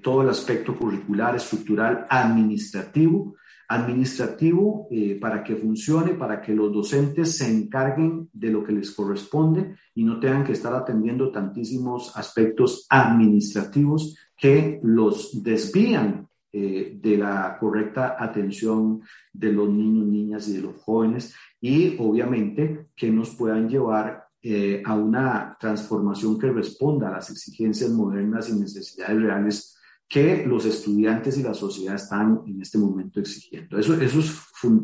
todo 0.03 0.21
el 0.21 0.29
aspecto 0.29 0.77
curricular, 0.77 1.35
estructural, 1.35 2.05
administrativo, 2.09 3.35
administrativo 3.67 4.87
eh, 4.89 5.17
para 5.19 5.43
que 5.43 5.55
funcione, 5.55 6.13
para 6.13 6.41
que 6.41 6.53
los 6.53 6.71
docentes 6.71 7.37
se 7.37 7.51
encarguen 7.51 8.29
de 8.31 8.49
lo 8.49 8.63
que 8.63 8.71
les 8.71 8.91
corresponde 8.91 9.75
y 9.93 10.03
no 10.03 10.19
tengan 10.19 10.45
que 10.45 10.53
estar 10.53 10.73
atendiendo 10.73 11.31
tantísimos 11.31 12.15
aspectos 12.15 12.85
administrativos 12.89 14.15
que 14.37 14.79
los 14.83 15.43
desvían 15.43 16.27
eh, 16.53 16.97
de 17.01 17.17
la 17.17 17.57
correcta 17.59 18.15
atención 18.17 19.01
de 19.33 19.51
los 19.51 19.69
niños, 19.69 20.07
niñas 20.07 20.47
y 20.47 20.53
de 20.53 20.61
los 20.61 20.75
jóvenes 20.77 21.35
y 21.59 21.97
obviamente 21.99 22.87
que 22.95 23.11
nos 23.11 23.31
puedan 23.35 23.67
llevar 23.67 24.27
eh, 24.41 24.81
a 24.85 24.95
una 24.95 25.57
transformación 25.59 26.39
que 26.39 26.51
responda 26.51 27.09
a 27.09 27.13
las 27.13 27.29
exigencias 27.31 27.89
modernas 27.89 28.49
y 28.49 28.53
necesidades 28.53 29.21
reales 29.21 29.76
que 30.07 30.45
los 30.45 30.65
estudiantes 30.65 31.37
y 31.37 31.43
la 31.43 31.53
sociedad 31.53 31.95
están 31.95 32.41
en 32.47 32.61
este 32.61 32.77
momento 32.77 33.19
exigiendo. 33.19 33.77
Eso, 33.77 33.93
eso 33.99 34.19
es 34.19 34.31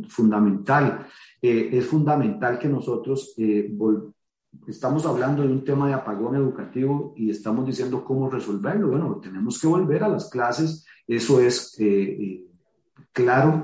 fundamental. 0.09 1.07
Eh, 1.41 1.69
es 1.71 1.85
fundamental 1.85 2.59
que 2.59 2.67
nosotros 2.67 3.33
eh, 3.37 3.73
estamos 4.67 5.05
hablando 5.05 5.43
de 5.43 5.53
un 5.53 5.63
tema 5.63 5.87
de 5.87 5.93
apagón 5.93 6.35
educativo 6.35 7.13
y 7.15 7.29
estamos 7.29 7.65
diciendo 7.65 8.03
cómo 8.03 8.29
resolverlo. 8.29 8.89
Bueno, 8.89 9.19
tenemos 9.21 9.59
que 9.59 9.67
volver 9.67 10.03
a 10.03 10.09
las 10.09 10.29
clases. 10.29 10.85
Eso 11.07 11.39
es 11.39 11.73
eh, 11.79 12.43
claro, 13.13 13.63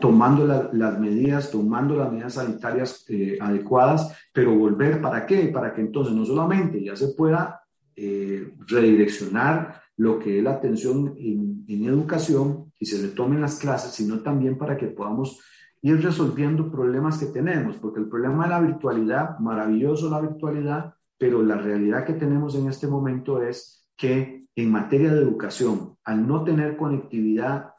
tomando 0.00 0.46
las 0.72 0.98
medidas, 0.98 1.50
tomando 1.50 1.96
las 1.96 2.10
medidas 2.10 2.34
sanitarias 2.34 3.04
adecuadas, 3.40 4.16
pero 4.32 4.56
volver 4.56 5.02
para 5.02 5.26
qué? 5.26 5.48
Para 5.48 5.74
que 5.74 5.82
entonces 5.82 6.14
no 6.14 6.24
solamente 6.24 6.82
ya 6.82 6.96
se 6.96 7.08
pueda 7.08 7.65
redireccionar 7.96 9.82
lo 9.96 10.18
que 10.18 10.38
es 10.38 10.44
la 10.44 10.52
atención 10.52 11.14
en, 11.18 11.56
educación 11.68 12.72
y 12.78 12.86
se 12.86 13.00
retomen 13.00 13.40
las 13.40 13.58
clases, 13.58 13.92
sino 13.92 14.20
también 14.20 14.58
para 14.58 14.76
que 14.76 14.86
podamos 14.86 15.40
ir 15.82 16.02
resolviendo 16.02 16.70
problemas 16.70 17.18
que 17.18 17.26
tenemos, 17.26 17.76
porque 17.76 18.00
el 18.00 18.08
problema 18.08 18.44
de 18.44 18.50
la 18.50 18.60
virtualidad, 18.60 19.38
maravilloso 19.38 20.10
la 20.10 20.20
virtualidad, 20.20 20.94
pero 21.16 21.42
la 21.42 21.56
realidad 21.56 22.04
que 22.04 22.14
tenemos 22.14 22.54
en 22.54 22.68
este 22.68 22.86
momento 22.86 23.42
es 23.42 23.88
que 23.96 24.46
en 24.54 24.70
materia 24.70 25.12
de 25.12 25.22
educación, 25.22 25.96
al 26.04 26.26
no 26.26 26.42
tener 26.42 26.76
conectividad, 26.76 27.72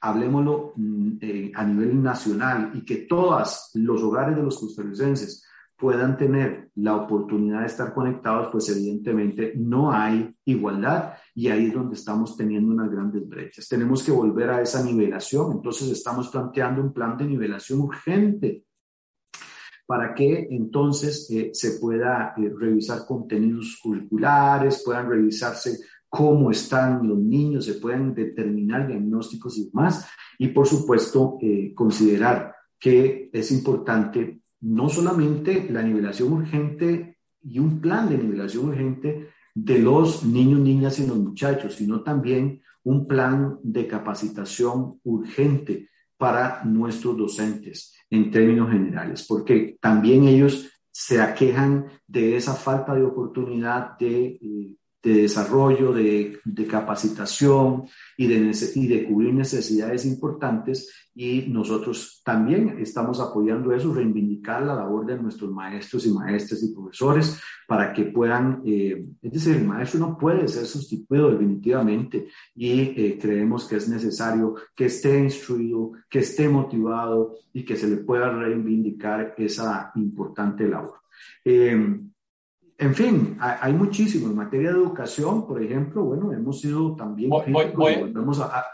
hablemoslo 0.00 0.72
mm, 0.76 1.18
eh, 1.20 1.52
a 1.54 1.64
nivel 1.64 2.02
nacional 2.02 2.70
y 2.74 2.84
que 2.84 2.96
todos 2.98 3.70
los 3.74 4.02
hogares 4.02 4.36
de 4.36 4.42
los 4.42 4.58
costarricenses 4.58 5.44
puedan 5.80 6.16
tener 6.16 6.70
la 6.74 6.94
oportunidad 6.96 7.60
de 7.60 7.66
estar 7.66 7.94
conectados, 7.94 8.48
pues 8.52 8.68
evidentemente 8.68 9.54
no 9.56 9.90
hay 9.90 10.34
igualdad 10.44 11.14
y 11.34 11.48
ahí 11.48 11.66
es 11.66 11.74
donde 11.74 11.94
estamos 11.94 12.36
teniendo 12.36 12.72
unas 12.72 12.90
grandes 12.90 13.26
brechas. 13.26 13.66
Tenemos 13.66 14.02
que 14.02 14.12
volver 14.12 14.50
a 14.50 14.60
esa 14.60 14.84
nivelación, 14.84 15.52
entonces 15.52 15.88
estamos 15.88 16.28
planteando 16.28 16.82
un 16.82 16.92
plan 16.92 17.16
de 17.16 17.24
nivelación 17.24 17.80
urgente 17.80 18.64
para 19.86 20.14
que 20.14 20.46
entonces 20.50 21.28
eh, 21.30 21.50
se 21.52 21.80
pueda 21.80 22.34
eh, 22.36 22.52
revisar 22.56 23.04
contenidos 23.06 23.78
curriculares, 23.82 24.82
puedan 24.84 25.08
revisarse 25.08 25.78
cómo 26.08 26.50
están 26.50 27.08
los 27.08 27.18
niños, 27.18 27.64
se 27.64 27.74
puedan 27.74 28.14
determinar 28.14 28.86
diagnósticos 28.86 29.56
y 29.58 29.66
demás, 29.66 30.06
y 30.38 30.48
por 30.48 30.66
supuesto 30.66 31.38
eh, 31.40 31.72
considerar 31.74 32.54
que 32.78 33.30
es 33.32 33.50
importante 33.50 34.40
no 34.60 34.88
solamente 34.88 35.68
la 35.70 35.82
nivelación 35.82 36.32
urgente 36.32 37.18
y 37.42 37.58
un 37.58 37.80
plan 37.80 38.08
de 38.08 38.18
nivelación 38.18 38.68
urgente 38.68 39.30
de 39.54 39.78
los 39.78 40.24
niños, 40.24 40.60
niñas 40.60 40.98
y 40.98 41.06
los 41.06 41.16
muchachos, 41.16 41.74
sino 41.74 42.02
también 42.02 42.62
un 42.84 43.06
plan 43.06 43.58
de 43.62 43.86
capacitación 43.86 45.00
urgente 45.04 45.88
para 46.16 46.64
nuestros 46.64 47.16
docentes 47.16 47.94
en 48.10 48.30
términos 48.30 48.70
generales, 48.70 49.24
porque 49.26 49.78
también 49.80 50.24
ellos 50.24 50.68
se 50.90 51.20
aquejan 51.20 51.86
de 52.06 52.36
esa 52.36 52.54
falta 52.54 52.94
de 52.94 53.04
oportunidad 53.04 53.96
de 53.98 54.38
eh, 54.42 54.76
de 55.02 55.22
desarrollo, 55.22 55.92
de, 55.92 56.38
capacitación 56.68 57.84
y 58.16 58.26
de, 58.26 59.06
cubrir 59.08 59.32
necesidades 59.32 60.04
importantes 60.04 61.08
y 61.14 61.46
nosotros 61.48 62.20
también 62.24 62.76
estamos 62.80 63.18
apoyando 63.18 63.72
eso, 63.72 63.94
reivindicar 63.94 64.62
la 64.62 64.74
labor 64.74 65.06
de 65.06 65.16
nuestros 65.16 65.50
maestros 65.50 66.06
y 66.06 66.12
maestras 66.12 66.62
y 66.62 66.72
profesores 66.72 67.40
para 67.66 67.92
que 67.92 68.04
puedan, 68.04 68.62
eh, 68.64 69.06
es 69.22 69.32
decir, 69.32 69.56
el 69.56 69.66
maestro 69.66 70.00
no 70.00 70.18
puede 70.18 70.46
ser 70.48 70.66
sustituido 70.66 71.30
definitivamente 71.30 72.28
y 72.54 72.80
eh, 72.80 73.18
creemos 73.20 73.66
que 73.66 73.76
es 73.76 73.88
necesario 73.88 74.54
que 74.76 74.86
esté 74.86 75.18
instruido, 75.18 75.92
que 76.08 76.20
esté 76.20 76.48
motivado 76.48 77.36
y 77.52 77.64
que 77.64 77.76
se 77.76 77.88
le 77.88 77.96
pueda 77.96 78.30
reivindicar 78.30 79.34
esa 79.38 79.92
importante 79.94 80.68
labor. 80.68 81.00
Eh, 81.44 82.00
en 82.80 82.94
fin, 82.94 83.36
hay, 83.40 83.72
muchísimo. 83.74 84.28
En 84.28 84.36
materia 84.36 84.70
de 84.70 84.76
educación, 84.76 85.46
por 85.46 85.62
ejemplo, 85.62 86.02
bueno, 86.02 86.32
hemos 86.32 86.60
sido 86.60 86.96
también... 86.96 87.28
Voy, 87.28 87.44
voy, 87.52 87.66
a, 87.66 88.64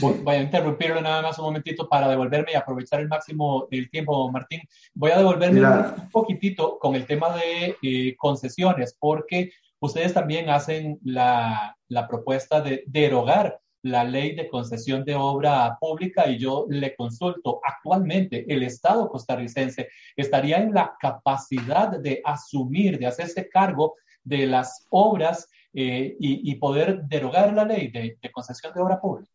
voy, 0.00 0.34
a 0.34 0.42
interrumpirlo 0.42 1.00
nada 1.02 1.20
más 1.20 1.38
un 1.38 1.44
momentito 1.44 1.86
para 1.88 2.08
devolverme 2.08 2.52
y 2.52 2.54
aprovechar 2.54 3.00
el 3.00 3.08
máximo 3.08 3.68
del 3.70 3.90
tiempo, 3.90 4.30
Martín. 4.32 4.62
Voy 4.94 5.10
a 5.10 5.18
devolverme 5.18 5.60
un, 5.60 6.10
poquitito 6.10 6.78
con 6.78 6.94
el 6.94 7.06
tema 7.06 7.36
de 7.36 7.76
eh, 7.82 8.16
concesiones, 8.16 8.96
porque 8.98 9.52
ustedes 9.78 10.14
también 10.14 10.48
hacen 10.48 10.98
la, 11.02 11.76
la 11.88 12.08
propuesta 12.08 12.62
de 12.62 12.84
derogar 12.86 13.60
la 13.82 14.04
ley 14.04 14.34
de 14.34 14.48
concesión 14.48 15.04
de 15.04 15.14
obra 15.14 15.76
pública 15.80 16.28
y 16.28 16.38
yo 16.38 16.66
le 16.68 16.94
consulto, 16.94 17.60
actualmente 17.64 18.44
el 18.52 18.62
Estado 18.62 19.08
costarricense 19.08 19.88
estaría 20.16 20.58
en 20.58 20.74
la 20.74 20.94
capacidad 21.00 21.88
de 21.98 22.20
asumir, 22.24 22.98
de 22.98 23.06
hacerse 23.06 23.48
cargo 23.48 23.94
de 24.22 24.46
las 24.46 24.86
obras 24.90 25.48
eh, 25.72 26.16
y, 26.18 26.54
poder 26.56 27.02
derogar 27.04 27.54
la 27.54 27.64
ley 27.64 27.90
de, 27.90 28.18
concesión 28.32 28.74
de 28.74 28.80
obra 28.80 29.00
pública. 29.00 29.30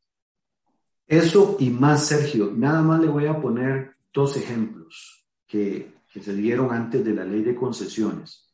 Eso 1.08 1.56
y 1.60 1.70
más, 1.70 2.08
Sergio, 2.08 2.52
nada 2.54 2.82
más 2.82 3.00
le 3.00 3.08
voy 3.08 3.26
a 3.26 3.40
poner 3.40 3.96
dos 4.14 4.36
ejemplos 4.38 5.26
que, 5.48 5.94
se 6.08 6.34
dieron 6.34 6.72
antes 6.72 7.04
de 7.04 7.14
la 7.14 7.26
ley 7.26 7.42
de 7.42 7.56
concesiones. 7.56 8.50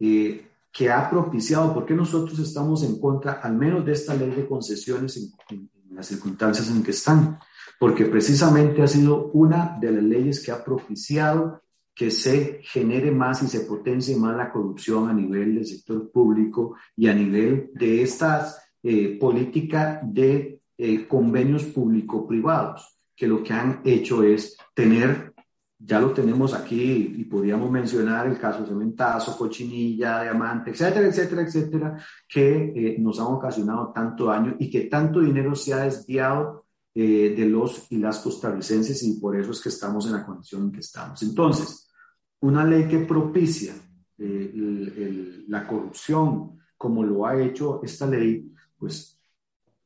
Eh, 0.00 0.47
que 0.72 0.90
ha 0.90 1.08
propiciado, 1.08 1.72
porque 1.74 1.94
nosotros 1.94 2.38
estamos 2.38 2.82
en 2.84 3.00
contra, 3.00 3.32
al 3.34 3.56
menos 3.56 3.84
de 3.84 3.92
esta 3.92 4.14
ley 4.14 4.30
de 4.30 4.46
concesiones 4.46 5.16
en, 5.50 5.70
las 5.90 6.06
circunstancias 6.06 6.68
en 6.70 6.82
que 6.82 6.92
están, 6.92 7.38
porque 7.80 8.04
precisamente 8.04 8.82
ha 8.82 8.86
sido 8.86 9.30
una 9.32 9.76
de 9.80 9.90
las 9.90 10.02
leyes 10.02 10.44
que 10.44 10.52
ha 10.52 10.62
propiciado 10.62 11.62
que 11.94 12.12
se 12.12 12.60
genere 12.62 13.10
más 13.10 13.42
y 13.42 13.48
se 13.48 13.60
potencie 13.60 14.16
más 14.16 14.36
la 14.36 14.52
corrupción 14.52 15.08
a 15.08 15.12
nivel 15.12 15.56
del 15.56 15.66
sector 15.66 16.12
público 16.12 16.76
y 16.96 17.08
a 17.08 17.14
nivel 17.14 17.70
de 17.74 18.02
esta 18.02 18.46
eh, 18.84 19.18
política 19.18 20.00
de 20.04 20.60
eh, 20.76 21.08
convenios 21.08 21.64
público-privados, 21.64 23.00
que 23.16 23.26
lo 23.26 23.42
que 23.42 23.52
han 23.52 23.80
hecho 23.84 24.22
es 24.22 24.56
tener 24.74 25.34
ya 25.78 26.00
lo 26.00 26.12
tenemos 26.12 26.54
aquí 26.54 27.14
y 27.16 27.24
podríamos 27.24 27.70
mencionar 27.70 28.26
el 28.26 28.38
caso 28.38 28.66
Cementazo, 28.66 29.38
Cochinilla, 29.38 30.22
Diamante, 30.22 30.70
etcétera, 30.70 31.06
etcétera, 31.06 31.42
etcétera, 31.42 32.04
que 32.28 32.72
eh, 32.74 32.96
nos 32.98 33.20
han 33.20 33.26
ocasionado 33.26 33.92
tanto 33.94 34.26
daño 34.26 34.56
y 34.58 34.68
que 34.68 34.82
tanto 34.82 35.20
dinero 35.20 35.54
se 35.54 35.74
ha 35.74 35.84
desviado 35.84 36.66
eh, 36.94 37.34
de 37.36 37.46
los 37.46 37.86
y 37.92 37.98
las 37.98 38.18
costarricenses 38.18 39.02
y 39.04 39.20
por 39.20 39.38
eso 39.38 39.52
es 39.52 39.60
que 39.60 39.68
estamos 39.68 40.06
en 40.06 40.12
la 40.14 40.26
condición 40.26 40.62
en 40.62 40.72
que 40.72 40.80
estamos. 40.80 41.22
Entonces, 41.22 41.88
una 42.40 42.64
ley 42.64 42.88
que 42.88 42.98
propicia 43.00 43.74
eh, 44.18 45.44
la 45.46 45.66
corrupción 45.66 46.58
como 46.76 47.04
lo 47.04 47.26
ha 47.26 47.40
hecho 47.40 47.80
esta 47.82 48.06
ley, 48.06 48.52
pues 48.76 49.17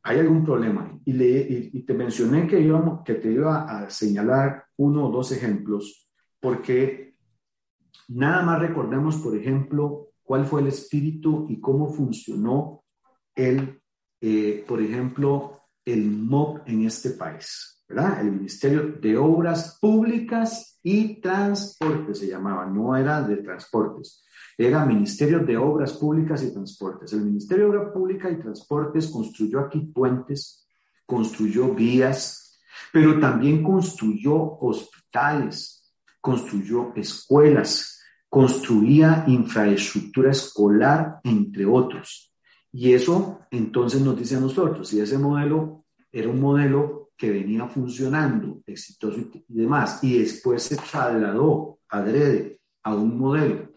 hay 0.03 0.19
algún 0.19 0.45
problema. 0.45 0.99
Y, 1.05 1.13
le, 1.13 1.71
y, 1.73 1.83
te 1.83 1.95
mencioné 1.95 2.47
que, 2.47 2.61
íbamos, 2.61 3.03
que 3.05 3.15
te 3.15 3.31
iba 3.31 3.63
a 3.63 3.91
señalar 3.91 4.65
uno 4.77 5.09
o 5.09 5.13
dos 5.13 5.33
ejemplos, 5.33 6.09
porque 6.41 7.15
nada 8.09 8.43
más 8.43 8.61
recordemos, 8.61 9.17
por 9.17 9.37
ejemplo, 9.37 10.09
cuál 10.23 10.45
fue 10.45 10.61
el 10.61 10.69
espíritu 10.69 11.47
y 11.49 11.61
cómo 11.61 11.89
funcionó 11.89 12.85
el, 13.35 13.81
eh, 14.21 14.65
por 14.67 14.81
ejemplo, 14.81 15.61
el 15.85 16.11
MOP 16.11 16.61
en 16.67 16.87
este 16.87 17.11
país, 17.11 17.82
¿verdad? 17.93 18.21
El 18.21 18.33
Ministerio 18.33 18.95
de 19.01 19.17
Obras 19.17 19.79
Públicas 19.81 20.79
y 20.83 21.21
Transportes 21.21 22.19
se 22.19 22.29
llamaba, 22.29 22.67
no 22.67 22.97
era 22.97 23.23
de 23.23 23.37
transportes 23.37 24.25
era 24.57 24.85
Ministerio 24.85 25.41
de 25.41 25.57
Obras 25.57 25.95
Públicas 25.95 26.43
y 26.43 26.53
Transportes. 26.53 27.13
El 27.13 27.23
Ministerio 27.23 27.65
de 27.71 27.77
Obras 27.79 27.93
Públicas 27.93 28.33
y 28.33 28.37
Transportes 28.37 29.09
construyó 29.09 29.61
aquí 29.61 29.81
puentes, 29.81 30.67
construyó 31.07 31.75
vías, 31.75 32.61
pero 32.93 33.19
también 33.19 33.63
construyó 33.63 34.59
hospitales, 34.61 35.93
construyó 36.21 36.93
escuelas, 36.95 38.01
construía 38.29 39.25
infraestructura 39.27 40.31
escolar, 40.31 41.21
entre 41.25 41.67
otros. 41.67 42.33
Y 42.71 42.93
eso 42.93 43.41
entonces 43.51 44.01
nos 44.01 44.17
dice 44.17 44.37
a 44.37 44.41
nosotros, 44.41 44.89
si 44.89 45.01
ese 45.01 45.19
modelo 45.19 45.85
era 46.11 46.29
un 46.29 46.41
modelo 46.41 47.02
que 47.23 47.31
venía 47.31 47.69
funcionando, 47.69 48.63
exitoso 48.67 49.21
y 49.49 49.55
demás, 49.55 50.03
y 50.03 50.19
después 50.19 50.65
se 50.65 50.75
trasladó 50.75 51.79
adrede 51.89 52.59
a 52.83 52.97
un 52.97 53.17
modelo 53.17 53.69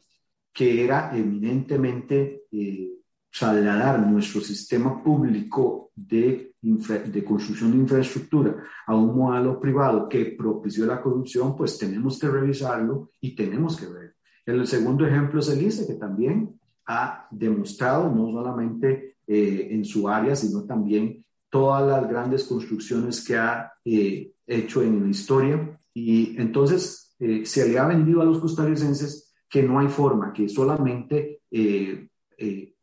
que 0.52 0.84
era 0.84 1.16
eminentemente 1.16 2.46
eh, 2.52 2.90
trasladar 3.30 4.00
nuestro 4.00 4.42
sistema 4.42 5.04
público 5.04 5.92
de, 5.94 6.56
de 6.60 7.24
construcción 7.24 7.74
de 7.74 7.78
infraestructura 7.78 8.64
a 8.88 8.96
un 8.96 9.16
modelo 9.16 9.60
privado 9.60 10.10
que 10.10 10.26
propició 10.26 10.88
la 10.88 11.00
corrupción, 11.00 11.56
pues 11.56 11.78
tenemos 11.78 12.18
que 12.18 12.28
revisarlo 12.28 13.12
y 13.22 13.36
tenemos 13.36 13.80
que 13.80 13.86
ver. 13.86 14.16
El 14.44 14.66
segundo 14.66 15.06
ejemplo 15.06 15.40
es 15.40 15.50
el 15.50 15.62
ICE, 15.62 15.86
que 15.86 16.00
también 16.00 16.60
ha 16.88 17.28
demostrado, 17.30 18.10
no 18.10 18.32
solamente 18.32 19.18
eh, 19.28 19.68
en 19.70 19.86
su 19.86 20.10
área, 20.10 20.36
sino 20.36 20.64
también 20.64 21.24
todas 21.56 21.88
las 21.88 22.10
grandes 22.10 22.44
construcciones 22.44 23.26
que 23.26 23.38
ha 23.38 23.72
eh, 23.86 24.34
hecho 24.46 24.82
en 24.82 25.04
la 25.04 25.10
historia. 25.10 25.80
Y 25.94 26.36
entonces 26.38 27.16
eh, 27.18 27.46
se 27.46 27.70
le 27.70 27.80
ha 27.80 27.88
vendido 27.88 28.22
a 28.22 28.26
los 28.26 28.40
costarricenses 28.40 29.34
que 29.50 29.64
no 29.64 29.80
hay 29.80 29.88
forma, 29.88 30.34
que 30.34 30.50
solamente 30.50 31.44
eh, 31.50 32.10
eh, 32.38 32.76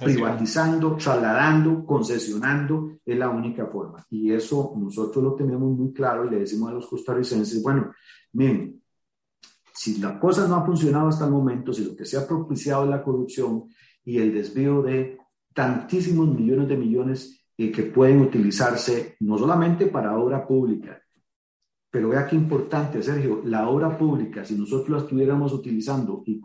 privatizando, 0.00 0.94
trasladando, 0.94 1.84
concesionando 1.84 2.98
es 3.04 3.18
la 3.18 3.30
única 3.30 3.66
forma. 3.66 4.06
Y 4.10 4.30
eso 4.30 4.74
nosotros 4.76 5.24
lo 5.24 5.34
tenemos 5.34 5.76
muy 5.76 5.92
claro 5.92 6.24
y 6.24 6.30
le 6.30 6.38
decimos 6.38 6.70
a 6.70 6.74
los 6.74 6.86
costarricenses, 6.86 7.60
bueno, 7.64 7.90
miren, 8.34 8.80
si 9.72 9.98
la 9.98 10.20
cosa 10.20 10.46
no 10.46 10.54
ha 10.54 10.64
funcionado 10.64 11.08
hasta 11.08 11.24
el 11.24 11.32
momento, 11.32 11.72
si 11.72 11.84
lo 11.84 11.96
que 11.96 12.04
se 12.04 12.16
ha 12.16 12.28
propiciado 12.28 12.84
es 12.84 12.90
la 12.90 13.02
corrupción 13.02 13.64
y 14.04 14.18
el 14.18 14.32
desvío 14.32 14.82
de 14.82 15.18
tantísimos 15.52 16.28
millones 16.28 16.68
de 16.68 16.76
millones 16.76 17.43
eh, 17.56 17.70
que 17.70 17.84
pueden 17.84 18.20
utilizarse 18.20 19.16
no 19.20 19.38
solamente 19.38 19.86
para 19.86 20.16
obra 20.16 20.46
pública, 20.46 21.00
pero 21.94 22.08
vea 22.08 22.26
qué 22.26 22.34
importante, 22.34 23.00
Sergio, 23.00 23.40
la 23.44 23.68
obra 23.68 23.96
pública, 23.96 24.44
si 24.44 24.56
nosotros 24.56 24.88
la 24.88 24.98
estuviéramos 24.98 25.52
utilizando 25.52 26.24
y, 26.26 26.40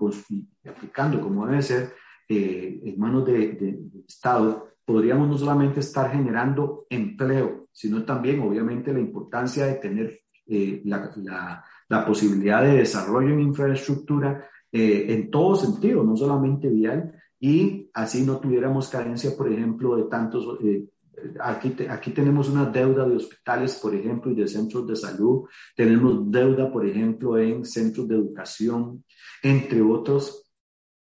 aplicando 0.70 1.20
como 1.20 1.48
debe 1.48 1.64
ser 1.64 1.94
eh, 2.28 2.80
en 2.84 3.00
manos 3.00 3.26
del 3.26 3.58
de, 3.58 3.80
Estado, 4.08 4.76
podríamos 4.86 5.28
no 5.28 5.36
solamente 5.40 5.80
estar 5.80 6.12
generando 6.12 6.86
empleo, 6.88 7.68
sino 7.72 8.06
también, 8.06 8.42
obviamente, 8.42 8.94
la 8.94 9.00
importancia 9.00 9.66
de 9.66 9.74
tener 9.74 10.22
eh, 10.46 10.84
la, 10.86 11.12
la, 11.16 11.66
la, 11.88 12.06
posibilidad 12.06 12.62
de 12.62 12.78
desarrollo 12.78 13.34
en 13.34 13.40
infraestructura 13.40 14.48
eh, 14.72 15.08
en 15.10 15.32
todo 15.32 15.56
sentido, 15.56 16.04
no 16.04 16.16
solamente 16.16 16.70
vial, 16.70 17.12
y 17.40 17.90
así 17.96 18.24
no 18.24 18.38
tuviéramos 18.38 18.88
carencia, 18.88 19.32
por 19.36 19.52
ejemplo, 19.52 19.96
de 19.96 20.04
tantos 20.04 20.60
Aquí, 21.42 21.76
aquí 21.90 22.12
tenemos 22.12 22.50
una 22.50 22.66
deuda 22.66 23.08
de 23.08 23.16
hospitales, 23.16 23.76
por 23.76 23.96
ejemplo, 23.96 24.32
y 24.32 24.36
de 24.36 24.48
centros 24.48 24.88
de 24.88 24.96
salud. 24.96 25.48
Tenemos 25.76 26.30
deuda, 26.32 26.72
por 26.72 26.86
ejemplo, 26.86 27.38
en 27.38 27.66
centros 27.66 28.08
de 28.08 28.16
educación, 28.16 29.04
entre 29.44 29.82
otros. 29.82 30.46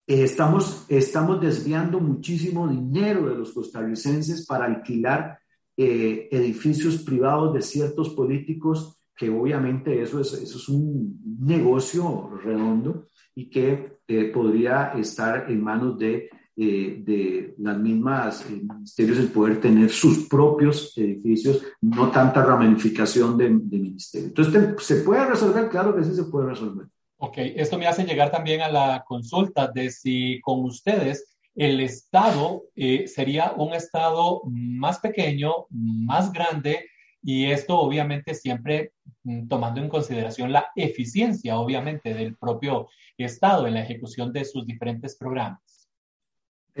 Estamos, 0.06 0.86
estamos 0.88 1.40
desviando 1.40 2.00
muchísimo 2.00 2.66
dinero 2.66 3.28
de 3.28 3.36
los 3.36 3.52
costarricenses 3.52 4.44
para 4.46 4.64
alquilar 4.64 5.38
eh, 5.76 6.28
edificios 6.30 6.98
privados 6.98 7.54
de 7.54 7.62
ciertos 7.62 8.10
políticos, 8.10 8.98
que 9.16 9.30
obviamente 9.30 10.02
eso 10.02 10.20
es, 10.20 10.32
eso 10.32 10.58
es 10.58 10.68
un 10.68 11.38
negocio 11.40 12.30
redondo 12.42 13.08
y 13.34 13.48
que 13.48 14.00
eh, 14.08 14.24
podría 14.32 14.92
estar 14.98 15.50
en 15.50 15.62
manos 15.62 15.96
de 15.96 16.28
eh, 16.56 17.02
de 17.04 17.54
las 17.58 17.78
mismas 17.78 18.44
eh, 18.50 18.60
ministerios 18.62 19.18
el 19.18 19.28
poder 19.28 19.60
tener 19.60 19.90
sus 19.90 20.28
propios 20.28 20.96
edificios, 20.96 21.62
no 21.80 22.10
tanta 22.10 22.44
ramificación 22.44 23.36
de, 23.36 23.44
de 23.50 23.78
ministerio. 23.78 24.28
Entonces, 24.28 24.74
¿se 24.86 24.96
puede 24.96 25.26
resolver? 25.26 25.68
Claro 25.68 25.94
que 25.94 26.04
sí 26.04 26.14
se 26.14 26.24
puede 26.24 26.48
resolver. 26.48 26.86
Ok, 27.22 27.34
esto 27.36 27.76
me 27.76 27.86
hace 27.86 28.04
llegar 28.04 28.30
también 28.30 28.62
a 28.62 28.70
la 28.70 29.04
consulta 29.06 29.68
de 29.68 29.90
si 29.90 30.40
con 30.40 30.64
ustedes 30.64 31.36
el 31.54 31.80
Estado 31.80 32.64
eh, 32.76 33.06
sería 33.06 33.52
un 33.52 33.74
Estado 33.74 34.40
más 34.46 34.98
pequeño, 35.00 35.66
más 35.68 36.32
grande, 36.32 36.86
y 37.22 37.50
esto 37.50 37.78
obviamente 37.78 38.34
siempre 38.34 38.92
mm, 39.24 39.48
tomando 39.48 39.80
en 39.82 39.90
consideración 39.90 40.52
la 40.52 40.68
eficiencia, 40.74 41.58
obviamente, 41.58 42.14
del 42.14 42.36
propio 42.36 42.88
Estado 43.18 43.66
en 43.66 43.74
la 43.74 43.82
ejecución 43.82 44.32
de 44.32 44.46
sus 44.46 44.66
diferentes 44.66 45.16
programas. 45.16 45.60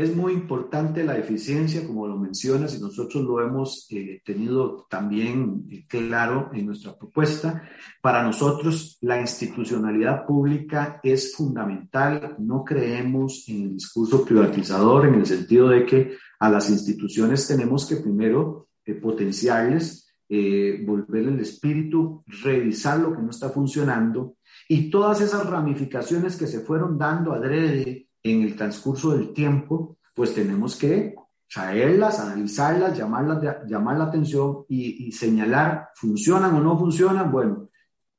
Es 0.02 0.16
muy 0.16 0.32
importante 0.32 1.04
la 1.04 1.18
eficiencia, 1.18 1.86
como 1.86 2.08
lo 2.08 2.16
mencionas, 2.16 2.74
y 2.74 2.80
nosotros 2.80 3.22
lo 3.22 3.40
hemos 3.40 3.86
eh, 3.90 4.22
tenido 4.24 4.86
también 4.88 5.66
eh, 5.70 5.84
claro 5.86 6.50
en 6.54 6.66
nuestra 6.66 6.96
propuesta. 6.96 7.62
Para 8.00 8.22
nosotros, 8.22 8.96
la 9.02 9.20
institucionalidad 9.20 10.24
pública 10.24 11.00
es 11.02 11.34
fundamental. 11.34 12.36
No 12.38 12.64
creemos 12.64 13.44
en 13.48 13.62
el 13.62 13.74
discurso 13.74 14.24
privatizador 14.24 15.06
en 15.06 15.14
el 15.14 15.26
sentido 15.26 15.68
de 15.68 15.84
que 15.84 16.16
a 16.38 16.48
las 16.48 16.70
instituciones 16.70 17.46
tenemos 17.46 17.86
que 17.86 17.96
primero 17.96 18.68
eh, 18.84 18.94
potenciarles, 18.94 20.06
volver 20.86 21.26
el 21.26 21.40
espíritu, 21.40 22.22
revisar 22.44 23.00
lo 23.00 23.12
que 23.12 23.20
no 23.20 23.30
está 23.30 23.48
funcionando 23.48 24.36
y 24.68 24.88
todas 24.88 25.20
esas 25.20 25.44
ramificaciones 25.44 26.36
que 26.36 26.46
se 26.46 26.60
fueron 26.60 26.96
dando 26.96 27.32
adrede 27.32 28.09
en 28.22 28.42
el 28.42 28.56
transcurso 28.56 29.16
del 29.16 29.32
tiempo, 29.32 29.98
pues 30.14 30.34
tenemos 30.34 30.76
que 30.76 31.14
traerlas, 31.52 32.20
analizarlas, 32.20 32.96
llamarlas, 32.96 33.66
llamar 33.66 33.98
la 33.98 34.04
atención 34.04 34.64
y, 34.68 35.10
señalar, 35.10 35.88
¿funcionan 35.94 36.54
o 36.54 36.60
no 36.60 36.78
funcionan? 36.78 37.30
Bueno, 37.30 37.70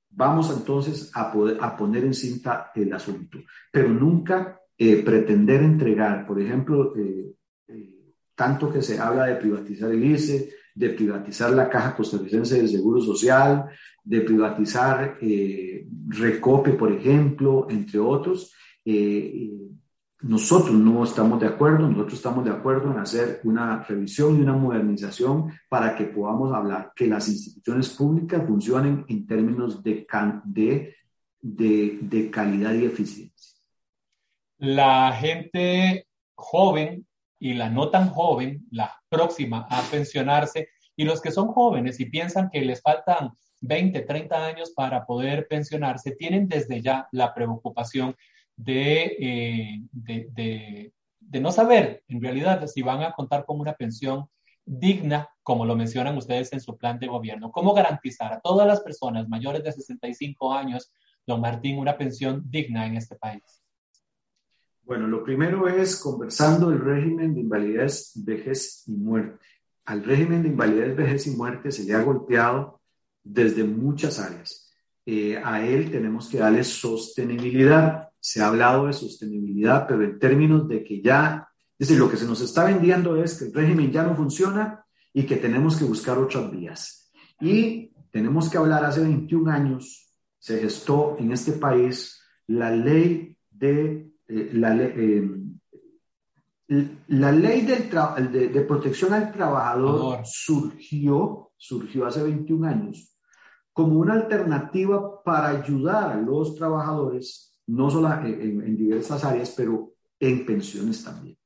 vamos 0.10 0.52
entonces 0.56 1.12
a, 1.14 1.32
poder, 1.32 1.58
a 1.62 1.76
poner 1.78 2.04
en 2.04 2.14
cinta 2.14 2.72
el 2.76 2.92
asunto, 2.94 3.40
pero 3.72 3.88
nunca 3.90 4.60
eh, 4.78 5.02
pretender 5.04 5.62
entregar, 5.62 6.26
por 6.28 6.42
ejemplo, 6.42 6.94
eh, 6.98 7.32
eh, 7.68 8.14
tanto 8.36 8.72
que 8.72 8.82
se 8.82 9.00
habla 9.00 9.26
de 9.26 9.36
privatizar 9.36 9.92
el 9.92 10.04
ICE, 10.04 10.50
de 10.76 10.90
privatizar 10.90 11.52
la 11.52 11.70
Caja 11.70 11.96
Costarricense 11.96 12.58
del 12.58 12.70
Seguro 12.70 13.00
Social, 13.00 13.70
de 14.04 14.22
privatizar 14.22 15.20
Recope, 16.08 16.72
por 16.72 16.92
ejemplo, 16.92 17.68
entre 17.70 18.00
otros. 18.00 18.54
Nosotros 20.24 20.74
no 20.74 21.04
estamos 21.04 21.40
de 21.40 21.48
acuerdo, 21.48 21.88
nosotros 21.88 22.14
estamos 22.14 22.46
de 22.46 22.52
acuerdo 22.52 22.92
en 22.92 23.00
hacer 23.00 23.42
una 23.44 23.84
revisión 23.84 24.38
y 24.38 24.42
una 24.42 24.54
modernización 24.54 25.52
para 25.68 25.96
que 25.96 26.06
podamos 26.06 26.54
hablar 26.54 26.92
que 26.96 27.08
las 27.08 27.28
instituciones 27.28 27.90
públicas 27.90 28.44
funcionen 28.46 29.04
en 29.08 29.26
términos 29.26 29.82
de, 29.82 30.06
de, 30.44 30.96
de, 31.42 32.00
de 32.02 32.30
calidad 32.30 32.74
y 32.74 32.86
eficiencia. 32.86 33.60
La 34.60 35.12
gente 35.14 36.06
joven 36.36 37.08
y 37.40 37.56
la 37.56 37.72
no 37.72 37.90
tan 37.90 38.10
joven, 38.10 38.68
la 38.70 39.02
próxima 39.10 39.66
a 39.72 39.82
pensionarse, 39.90 40.70
y 40.96 41.04
los 41.04 41.20
que 41.20 41.32
son 41.32 41.48
jóvenes 41.48 42.00
y 42.00 42.06
piensan 42.06 42.52
que 42.52 42.62
les 42.62 42.80
faltan 42.80 43.32
20, 43.62 44.02
30 44.02 44.46
años 44.46 44.72
para 44.76 45.06
poder 45.06 45.48
pensionarse, 45.48 46.12
tienen 46.12 46.48
desde 46.48 46.82
ya 46.82 47.08
la 47.12 47.34
preocupación 47.34 48.16
eh, 48.66 49.80
de, 49.92 50.28
de, 50.32 50.94
de, 51.20 51.40
no 51.40 51.52
saber 51.52 52.04
en 52.08 52.22
realidad 52.22 52.66
si 52.68 52.82
van 52.82 53.02
a 53.04 53.14
contar 53.14 53.46
con 53.46 53.60
una 53.60 53.74
pensión 53.74 54.28
digna, 54.66 55.30
como 55.44 55.66
lo 55.66 55.76
mencionan 55.76 56.18
ustedes 56.18 56.54
en 56.54 56.62
su 56.62 56.78
plan 56.78 57.00
de 57.00 57.08
gobierno. 57.08 57.52
¿Cómo 57.52 57.74
garantizar 57.74 58.34
a 58.34 58.40
todas 58.40 58.68
las 58.68 58.82
personas 58.82 59.28
mayores 59.28 59.64
de 59.64 59.72
65 59.72 60.54
años, 60.54 60.92
don 61.26 61.42
Martín, 61.42 61.80
una 61.80 61.98
pensión 61.98 62.44
digna 62.46 62.86
en 62.86 62.98
este 62.98 63.16
país? 63.16 63.64
Bueno, 64.84 65.08
lo 65.08 65.24
primero 65.24 65.68
es 65.68 65.96
conversando 65.96 66.72
el 66.72 66.80
régimen 66.80 67.34
de 67.34 67.42
invalidez, 67.42 68.12
vejez 68.16 68.84
y 68.88 68.92
muerte. 68.92 69.46
Al 69.86 70.04
régimen 70.04 70.44
de 70.44 70.50
invalidez, 70.50 70.96
vejez 70.96 71.28
y 71.28 71.32
muerte 71.32 71.72
se 71.72 71.84
le 71.84 71.94
ha 71.94 72.04
golpeado 72.04 72.82
desde 73.24 73.64
muchas 73.64 74.20
áreas. 74.20 74.72
Eh, 75.06 75.40
a 75.44 75.66
él 75.66 75.92
tenemos 75.92 76.30
que 76.30 76.38
darle 76.38 76.64
sostenibilidad 76.64 78.11
se 78.22 78.42
ha 78.42 78.48
hablado 78.48 78.86
de 78.86 78.94
sostenibilidad, 78.94 79.88
pero 79.88 80.04
en 80.04 80.20
términos 80.20 80.68
de 80.68 80.84
que 80.84 81.02
ya, 81.02 81.50
es 81.78 81.88
decir, 81.88 82.00
lo 82.00 82.10
que 82.10 82.18
se 82.18 82.28
nos 82.28 82.40
está 82.40 82.64
vendiendo 82.64 83.22
es 83.22 83.38
que 83.38 83.46
el 83.46 83.54
régimen 83.54 83.92
ya 83.92 84.04
no 84.04 84.16
funciona 84.16 84.86
y 85.12 85.24
que 85.24 85.38
tenemos 85.38 85.76
que 85.76 85.86
buscar 85.86 86.18
otras 86.20 86.50
vías. 86.52 87.12
Y 87.40 87.92
tenemos 88.12 88.48
que 88.50 88.60
hablar, 88.60 88.86
hace 88.86 89.02
21 89.02 89.52
años 89.52 90.14
se 90.38 90.60
gestó 90.60 91.18
en 91.20 91.32
este 91.32 91.54
país 91.54 92.22
la 92.48 92.70
ley 92.70 93.36
de, 93.50 94.12
eh, 94.28 94.50
la, 94.54 94.76
eh, 94.78 95.30
la 97.08 97.32
ley 97.32 97.62
del 97.62 97.90
de, 98.32 98.48
de, 98.50 98.62
protección 98.62 99.14
al 99.14 99.32
trabajador 99.32 100.22
surgió, 100.26 101.52
surgió 101.58 102.06
hace 102.06 102.24
21 102.24 102.68
años 102.68 103.12
como 103.74 104.00
una 104.00 104.14
alternativa 104.14 105.24
para 105.24 105.50
ayudar 105.50 106.12
a 106.12 106.18
los 106.18 106.56
trabajadores 106.56 107.51
no 107.68 107.90
solo 107.90 108.12
en, 108.24 108.76
diversas 108.78 109.24
áreas, 109.24 109.54
pero 109.56 109.94
en 110.20 110.46
pensiones 110.46 111.04
también. 111.04 111.38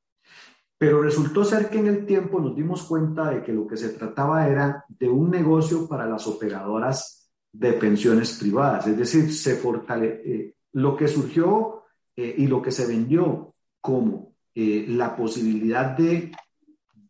Pero 0.78 1.02
resultó 1.02 1.46
ser 1.46 1.70
que 1.70 1.80
en 1.80 1.88
el 1.88 2.06
tiempo 2.06 2.40
nos 2.40 2.56
dimos 2.56 2.84
cuenta 2.84 3.30
de 3.30 3.44
que 3.44 3.54
lo 3.54 3.66
que 3.66 3.78
se 3.78 3.90
trataba 3.90 4.48
era 4.48 4.84
de 4.90 5.08
un 5.08 5.32
negocio 5.32 5.88
para 5.88 6.06
las 6.06 6.28
operadoras 6.28 7.32
de 7.52 7.74
pensiones 7.74 8.38
privadas, 8.38 8.86
es 8.88 8.98
decir, 8.98 9.32
se 9.32 9.56
fortale 9.56 10.22
eh, 10.26 10.56
lo 10.74 10.98
que 10.98 11.08
surgió 11.08 11.84
eh, 12.16 12.36
y 12.38 12.48
lo 12.48 12.62
que 12.62 12.72
se 12.72 12.86
vendió 12.86 13.56
como 13.80 14.34
eh, 14.54 14.86
la 14.90 15.16
posibilidad 15.16 15.98
de, 15.98 16.34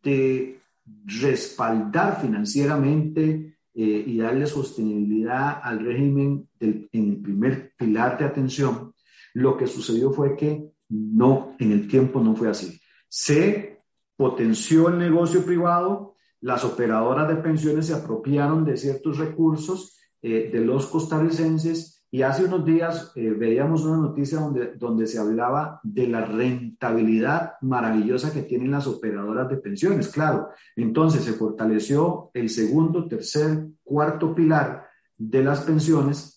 de 0.04 0.60
respaldar 1.06 2.22
financieramente 2.22 3.54
y 3.78 4.18
darle 4.20 4.46
sostenibilidad 4.46 5.60
al 5.62 5.84
régimen 5.84 6.48
del, 6.58 6.88
en 6.94 7.10
el 7.10 7.18
primer 7.18 7.74
pilar 7.76 8.18
de 8.18 8.24
atención, 8.24 8.94
lo 9.36 9.58
que 9.58 9.67
sucedió 9.67 10.12
fue 10.12 10.36
que 10.36 10.71
no, 10.89 11.56
en 11.60 11.74
el 11.74 11.88
tiempo 11.88 12.21
no 12.21 12.36
fue 12.36 12.50
así. 12.50 12.80
Se 13.10 13.82
potenció 14.15 14.88
el 14.88 14.98
negocio 14.98 15.43
privado, 15.43 16.15
las 16.39 16.63
operadoras 16.63 17.28
de 17.28 17.36
pensiones 17.36 17.88
se 17.88 17.93
apropiaron 17.93 18.63
de 18.63 18.78
ciertos 18.78 19.17
recursos 19.17 20.00
eh, 20.21 20.50
de 20.52 20.62
los 20.62 20.88
costarricenses 20.88 22.06
y 22.10 22.21
hace 22.21 22.45
unos 22.45 22.63
días 22.63 23.12
eh, 23.15 23.32
veíamos 23.32 23.84
una 23.84 23.98
noticia 23.98 24.39
donde, 24.39 24.74
donde 24.76 25.06
se 25.06 25.19
hablaba 25.19 25.82
de 25.84 26.08
la 26.08 26.24
rentabilidad 26.24 27.56
maravillosa 27.60 28.32
que 28.32 28.43
tienen 28.43 28.71
las 28.71 28.88
operadoras 28.88 29.50
de 29.50 29.58
pensiones. 29.58 30.08
Claro, 30.08 30.50
entonces 30.78 31.26
se 31.26 31.34
fortaleció 31.34 32.32
el 32.34 32.50
segundo, 32.50 33.06
tercer, 33.06 33.67
cuarto 33.84 34.34
pilar 34.34 34.88
de 35.17 35.43
las 35.43 35.60
pensiones 35.62 36.36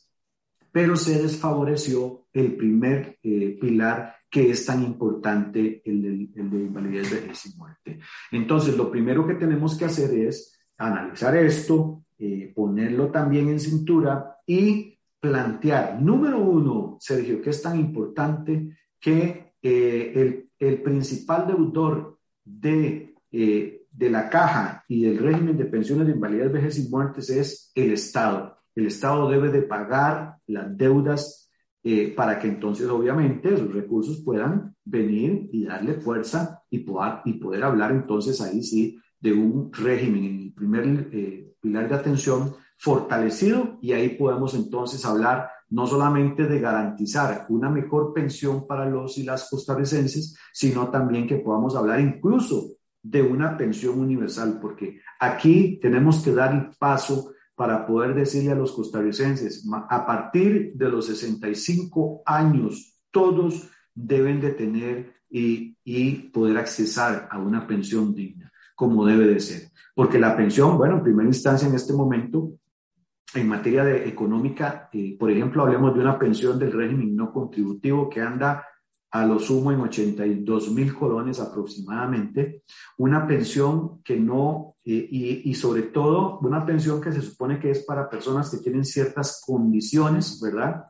pero 0.72 0.96
se 0.96 1.20
desfavoreció 1.20 2.26
el 2.38 2.56
primer 2.56 3.18
eh, 3.22 3.58
pilar 3.60 4.14
que 4.30 4.50
es 4.50 4.66
tan 4.66 4.82
importante, 4.82 5.82
el 5.84 6.02
de, 6.02 6.42
de 6.42 6.58
invalidez, 6.58 7.10
vejez 7.10 7.46
y 7.46 7.56
muerte. 7.56 7.98
Entonces, 8.30 8.76
lo 8.76 8.90
primero 8.90 9.26
que 9.26 9.34
tenemos 9.34 9.76
que 9.76 9.86
hacer 9.86 10.12
es 10.18 10.58
analizar 10.76 11.34
esto, 11.36 12.04
eh, 12.18 12.52
ponerlo 12.54 13.10
también 13.10 13.48
en 13.48 13.58
cintura 13.58 14.36
y 14.46 14.98
plantear, 15.18 16.00
número 16.00 16.38
uno, 16.38 16.98
Sergio, 17.00 17.40
que 17.40 17.50
es 17.50 17.62
tan 17.62 17.78
importante 17.80 18.76
que 19.00 19.54
eh, 19.62 20.12
el, 20.14 20.50
el, 20.58 20.82
principal 20.82 21.46
deudor 21.46 22.18
de, 22.44 23.14
de 23.30 24.10
la 24.10 24.28
caja 24.28 24.84
y 24.88 25.04
del 25.04 25.18
régimen 25.18 25.56
de 25.56 25.64
pensiones 25.64 26.06
de 26.06 26.12
invalidez, 26.12 26.52
vejez 26.52 26.78
y 26.78 26.88
muertes 26.88 27.30
es 27.30 27.72
el 27.74 27.92
Estado 27.92 28.58
el 28.78 28.86
Estado 28.86 29.28
debe 29.28 29.50
de 29.50 29.62
pagar 29.62 30.36
las 30.46 30.76
deudas 30.76 31.47
eh, 31.90 32.12
para 32.14 32.38
que 32.38 32.48
entonces 32.48 32.86
obviamente 32.90 33.54
esos 33.54 33.72
recursos 33.72 34.20
puedan 34.22 34.76
venir 34.84 35.48
y 35.50 35.64
darle 35.64 35.94
fuerza 35.94 36.62
y 36.68 36.80
poder, 36.80 37.20
y 37.24 37.32
poder 37.32 37.64
hablar 37.64 37.92
entonces 37.92 38.42
ahí 38.42 38.62
sí 38.62 39.00
de 39.18 39.32
un 39.32 39.72
régimen 39.72 40.22
en 40.22 40.38
el 40.42 40.52
primer 40.52 41.08
eh, 41.12 41.54
pilar 41.58 41.88
de 41.88 41.94
atención 41.94 42.54
fortalecido 42.76 43.78
y 43.80 43.92
ahí 43.92 44.10
podemos 44.10 44.52
entonces 44.54 45.02
hablar 45.06 45.48
no 45.70 45.86
solamente 45.86 46.46
de 46.46 46.60
garantizar 46.60 47.46
una 47.48 47.70
mejor 47.70 48.12
pensión 48.12 48.66
para 48.66 48.84
los 48.84 49.16
y 49.16 49.22
las 49.22 49.48
costarricenses, 49.48 50.36
sino 50.52 50.90
también 50.90 51.26
que 51.26 51.36
podamos 51.36 51.74
hablar 51.74 52.00
incluso 52.00 52.66
de 53.02 53.22
una 53.22 53.56
pensión 53.56 53.98
universal, 53.98 54.58
porque 54.60 55.00
aquí 55.18 55.78
tenemos 55.80 56.22
que 56.22 56.34
dar 56.34 56.54
el 56.54 56.68
paso 56.78 57.32
para 57.58 57.84
poder 57.84 58.14
decirle 58.14 58.52
a 58.52 58.54
los 58.54 58.70
costarricenses, 58.70 59.68
a 59.90 60.06
partir 60.06 60.74
de 60.74 60.88
los 60.88 61.06
65 61.06 62.22
años, 62.24 62.96
todos 63.10 63.68
deben 63.92 64.40
de 64.40 64.52
tener 64.52 65.12
y, 65.28 65.76
y, 65.82 66.12
poder 66.30 66.56
accesar 66.56 67.26
a 67.28 67.38
una 67.38 67.66
pensión 67.66 68.14
digna, 68.14 68.52
como 68.76 69.04
debe 69.04 69.26
de 69.26 69.40
ser. 69.40 69.72
Porque 69.92 70.20
la 70.20 70.36
pensión, 70.36 70.78
bueno, 70.78 70.98
en 70.98 71.02
primera 71.02 71.28
instancia 71.28 71.66
en 71.66 71.74
este 71.74 71.92
momento, 71.92 72.52
en 73.34 73.48
materia 73.48 73.82
de 73.82 74.08
económica, 74.08 74.88
eh, 74.92 75.16
por 75.18 75.28
ejemplo, 75.32 75.64
hablemos 75.64 75.92
de 75.94 76.00
una 76.00 76.16
pensión 76.16 76.60
del 76.60 76.70
régimen 76.70 77.16
no 77.16 77.32
contributivo 77.32 78.08
que 78.08 78.20
anda 78.20 78.67
a 79.10 79.24
lo 79.24 79.38
sumo 79.38 79.72
en 79.72 79.80
82 79.80 80.70
mil 80.72 80.94
colones 80.94 81.40
aproximadamente, 81.40 82.62
una 82.98 83.26
pensión 83.26 84.02
que 84.02 84.18
no, 84.18 84.76
y, 84.84 85.50
y, 85.50 85.54
sobre 85.54 85.82
todo 85.82 86.38
una 86.40 86.64
pensión 86.64 87.00
que 87.00 87.12
se 87.12 87.20
supone 87.20 87.60
que 87.60 87.70
es 87.70 87.84
para 87.84 88.08
personas 88.08 88.50
que 88.50 88.56
tienen 88.58 88.86
ciertas 88.86 89.42
condiciones, 89.46 90.40
¿verdad? 90.40 90.86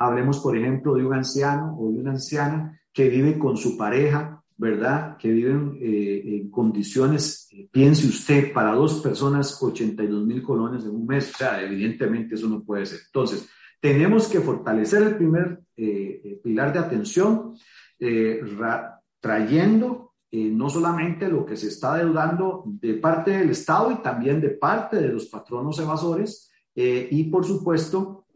Hablemos, 0.00 0.40
por 0.40 0.56
ejemplo, 0.56 0.94
de 0.94 1.04
un 1.04 1.14
anciano 1.14 1.76
o 1.78 1.92
de 1.92 2.00
una 2.00 2.10
anciana 2.10 2.80
que 2.92 3.08
vive 3.08 3.38
con 3.38 3.56
su 3.56 3.76
pareja 3.76 4.38
¿verdad? 4.58 5.16
Que 5.16 5.30
viven 5.30 5.78
eh, 5.80 6.22
en 6.24 6.50
condiciones, 6.50 7.48
eh, 7.52 7.68
piense 7.70 8.08
usted, 8.08 8.52
para 8.52 8.72
dos 8.72 9.00
personas, 9.00 9.62
82 9.62 10.26
mil 10.26 10.42
colones 10.42 10.82
en 10.82 10.90
un 10.90 11.06
mes. 11.06 11.32
O 11.32 11.38
sea, 11.38 11.62
evidentemente 11.62 12.34
eso 12.34 12.48
no 12.48 12.64
puede 12.64 12.84
ser. 12.84 12.98
Entonces, 13.06 13.48
tenemos 13.80 14.28
que 14.28 14.40
fortalecer 14.40 15.02
el 15.02 15.16
primer 15.16 15.60
eh, 15.76 16.40
pilar 16.42 16.72
de 16.72 16.78
atención, 16.78 17.54
trayendo 19.20 20.12
no 20.30 20.70
solamente 20.70 21.28
lo 21.28 21.44
que 21.44 21.56
se 21.56 21.68
está 21.68 21.96
deudando 21.96 22.62
de 22.66 22.94
parte 22.94 23.32
del 23.32 23.50
Estado 23.50 23.90
y 23.90 23.96
también 23.96 24.40
de 24.40 24.50
parte 24.50 24.96
de 24.96 25.08
los 25.08 25.26
patronos 25.26 25.78
evasores, 25.80 26.52
y 26.76 27.24
por 27.24 27.44
supuesto, 27.44 28.26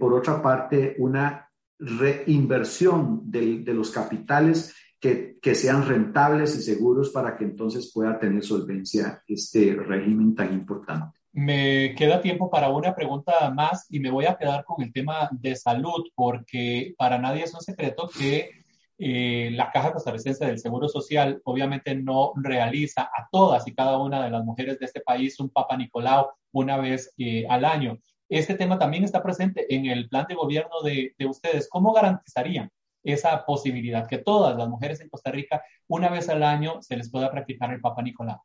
por 0.00 0.14
otra 0.14 0.42
parte, 0.42 0.96
una 0.98 1.48
reinversión 1.78 3.30
de 3.30 3.72
los 3.72 3.92
capitales 3.92 4.74
que, 5.02 5.54
sean 5.54 5.84
rentables 5.84 6.56
y 6.56 6.62
seguros 6.62 7.10
para 7.10 7.36
que 7.36 7.44
entonces 7.44 7.90
pueda 7.92 8.20
tener 8.20 8.44
solvencia 8.44 9.22
este 9.26 9.74
régimen 9.74 10.34
tan 10.34 10.52
importante. 10.52 11.18
Me 11.32 11.94
queda 11.94 12.20
tiempo 12.20 12.50
para 12.50 12.68
una 12.68 12.94
pregunta 12.94 13.50
más 13.50 13.86
y 13.90 14.00
me 14.00 14.10
voy 14.10 14.26
a 14.26 14.36
quedar 14.36 14.64
con 14.64 14.82
el 14.82 14.92
tema 14.92 15.30
de 15.32 15.56
salud 15.56 16.04
porque 16.14 16.94
para 16.98 17.18
nadie 17.18 17.44
es 17.44 17.54
un 17.54 17.62
secreto 17.62 18.08
que 18.08 18.50
eh, 18.98 19.50
la 19.52 19.70
Caja 19.70 19.92
Costarricense 19.92 20.44
del 20.44 20.58
Seguro 20.58 20.88
Social 20.88 21.40
obviamente 21.44 21.94
no 21.94 22.32
realiza 22.36 23.02
a 23.02 23.28
todas 23.32 23.66
y 23.66 23.74
cada 23.74 23.98
una 23.98 24.22
de 24.22 24.30
las 24.30 24.44
mujeres 24.44 24.78
de 24.78 24.86
este 24.86 25.00
país 25.00 25.40
un 25.40 25.48
Papa 25.48 25.76
Nicolau 25.76 26.28
una 26.52 26.76
vez 26.76 27.14
eh, 27.16 27.46
al 27.48 27.64
año. 27.64 27.98
Este 28.28 28.54
tema 28.54 28.78
también 28.78 29.04
está 29.04 29.22
presente 29.22 29.74
en 29.74 29.86
el 29.86 30.08
plan 30.08 30.26
de 30.28 30.34
gobierno 30.34 30.82
de, 30.82 31.14
de 31.18 31.26
ustedes. 31.26 31.68
¿Cómo 31.70 31.92
garantizarían 31.92 32.70
esa 33.02 33.44
posibilidad, 33.44 34.06
que 34.06 34.18
todas 34.18 34.56
las 34.56 34.68
mujeres 34.68 35.00
en 35.00 35.08
Costa 35.08 35.30
Rica, 35.30 35.62
una 35.88 36.08
vez 36.08 36.28
al 36.28 36.42
año, 36.42 36.80
se 36.82 36.96
les 36.96 37.10
pueda 37.10 37.30
practicar 37.30 37.72
el 37.72 37.80
Papa 37.80 38.02
Nicolau. 38.02 38.40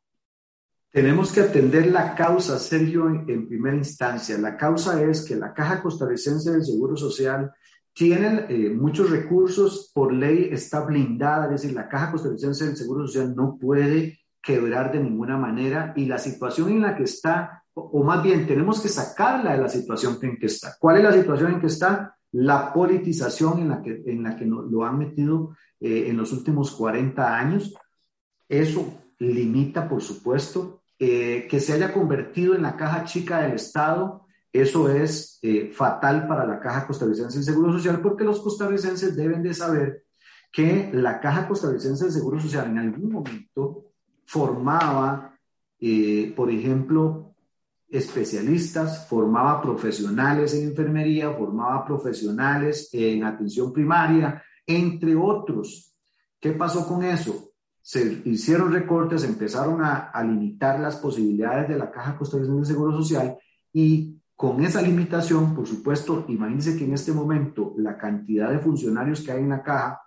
Tenemos 0.90 1.32
que 1.32 1.40
atender 1.40 1.86
la 1.92 2.14
causa, 2.14 2.58
Sergio, 2.58 3.08
en, 3.08 3.46
primera 3.46 3.76
instancia. 3.76 4.38
La 4.38 4.56
causa 4.56 5.02
es 5.02 5.24
que 5.24 5.36
la 5.36 5.52
Caja 5.52 5.82
Costarricense 5.82 6.50
del 6.50 6.64
Seguro 6.64 6.96
Social 6.96 7.52
tiene 7.92 8.46
eh, 8.48 8.70
muchos 8.70 9.10
recursos, 9.10 9.90
por 9.92 10.12
ley 10.12 10.48
está 10.50 10.80
blindada, 10.80 11.46
es 11.46 11.62
decir, 11.62 11.72
la 11.72 11.88
Caja 11.88 12.12
Costarricense 12.12 12.66
del 12.66 12.76
Seguro 12.76 13.06
Social 13.06 13.34
no 13.36 13.58
puede 13.60 14.20
quebrar 14.40 14.92
de 14.92 15.00
ninguna 15.00 15.36
manera 15.36 15.92
y 15.96 16.06
la 16.06 16.18
situación 16.18 16.70
en 16.70 16.82
la 16.82 16.96
que 16.96 17.02
está, 17.04 17.64
o 17.74 18.02
más 18.02 18.22
bien 18.22 18.46
tenemos 18.46 18.80
que 18.80 18.88
sacarla 18.88 19.52
de 19.52 19.58
la 19.58 19.68
situación 19.68 20.18
en 20.22 20.38
que 20.38 20.46
está. 20.46 20.76
¿Cuál 20.78 20.98
es 20.98 21.02
la 21.04 21.12
situación 21.12 21.54
en 21.54 21.60
que 21.60 21.66
está? 21.66 22.14
la 22.32 22.72
politización 22.72 23.60
en 23.60 23.68
la 23.68 23.82
que, 23.82 24.02
en 24.06 24.22
la 24.22 24.36
que 24.36 24.44
lo 24.44 24.84
han 24.84 24.98
metido 24.98 25.56
eh, 25.80 26.08
en 26.08 26.16
los 26.16 26.32
últimos 26.32 26.72
40 26.72 27.38
años. 27.38 27.74
Eso 28.48 29.07
limita, 29.18 29.88
por 29.88 30.02
supuesto, 30.02 30.82
eh, 30.98 31.46
que 31.48 31.60
se 31.60 31.72
haya 31.72 31.92
convertido 31.92 32.54
en 32.54 32.62
la 32.62 32.76
caja 32.76 33.04
chica 33.04 33.40
del 33.40 33.52
Estado. 33.52 34.26
Eso 34.52 34.88
es 34.90 35.38
eh, 35.42 35.70
fatal 35.72 36.26
para 36.26 36.46
la 36.46 36.58
Caja 36.58 36.86
Costarricense 36.86 37.38
de 37.38 37.44
Seguro 37.44 37.72
Social 37.72 38.00
porque 38.00 38.24
los 38.24 38.40
costarricenses 38.40 39.14
deben 39.14 39.42
de 39.42 39.52
saber 39.54 40.04
que 40.50 40.90
la 40.92 41.20
Caja 41.20 41.46
Costarricense 41.46 42.06
de 42.06 42.10
Seguro 42.10 42.40
Social 42.40 42.66
en 42.68 42.78
algún 42.78 43.12
momento 43.12 43.84
formaba, 44.24 45.38
por 46.34 46.50
ejemplo, 46.50 47.28
especialistas, 47.90 49.06
formaba 49.06 49.62
profesionales 49.62 50.54
en 50.54 50.68
enfermería, 50.68 51.32
formaba 51.32 51.86
profesionales 51.86 52.90
en 52.92 53.24
atención 53.24 53.72
primaria, 53.72 54.42
entre 54.66 55.16
otros. 55.16 55.94
¿Qué 56.40 56.52
pasó 56.52 56.86
con 56.86 57.02
eso? 57.02 57.47
Se 57.88 58.20
hicieron 58.26 58.70
recortes, 58.70 59.24
empezaron 59.24 59.80
a, 59.82 60.12
limitar 60.22 60.78
las 60.78 60.96
posibilidades 60.96 61.70
de 61.70 61.78
la 61.78 61.90
Caja 61.90 62.18
Costarricense 62.18 62.60
de 62.60 62.66
Seguro 62.66 62.92
Social 62.92 63.38
y 63.72 64.20
con 64.36 64.62
esa 64.62 64.82
limitación, 64.82 65.54
por 65.54 65.66
supuesto, 65.66 66.26
imagínense 66.28 66.76
que 66.76 66.84
en 66.84 66.92
este 66.92 67.12
momento 67.12 67.72
la 67.78 67.96
cantidad 67.96 68.50
de 68.50 68.58
funcionarios 68.58 69.22
que 69.22 69.32
hay 69.32 69.40
en 69.40 69.48
la 69.48 69.62
caja 69.62 70.02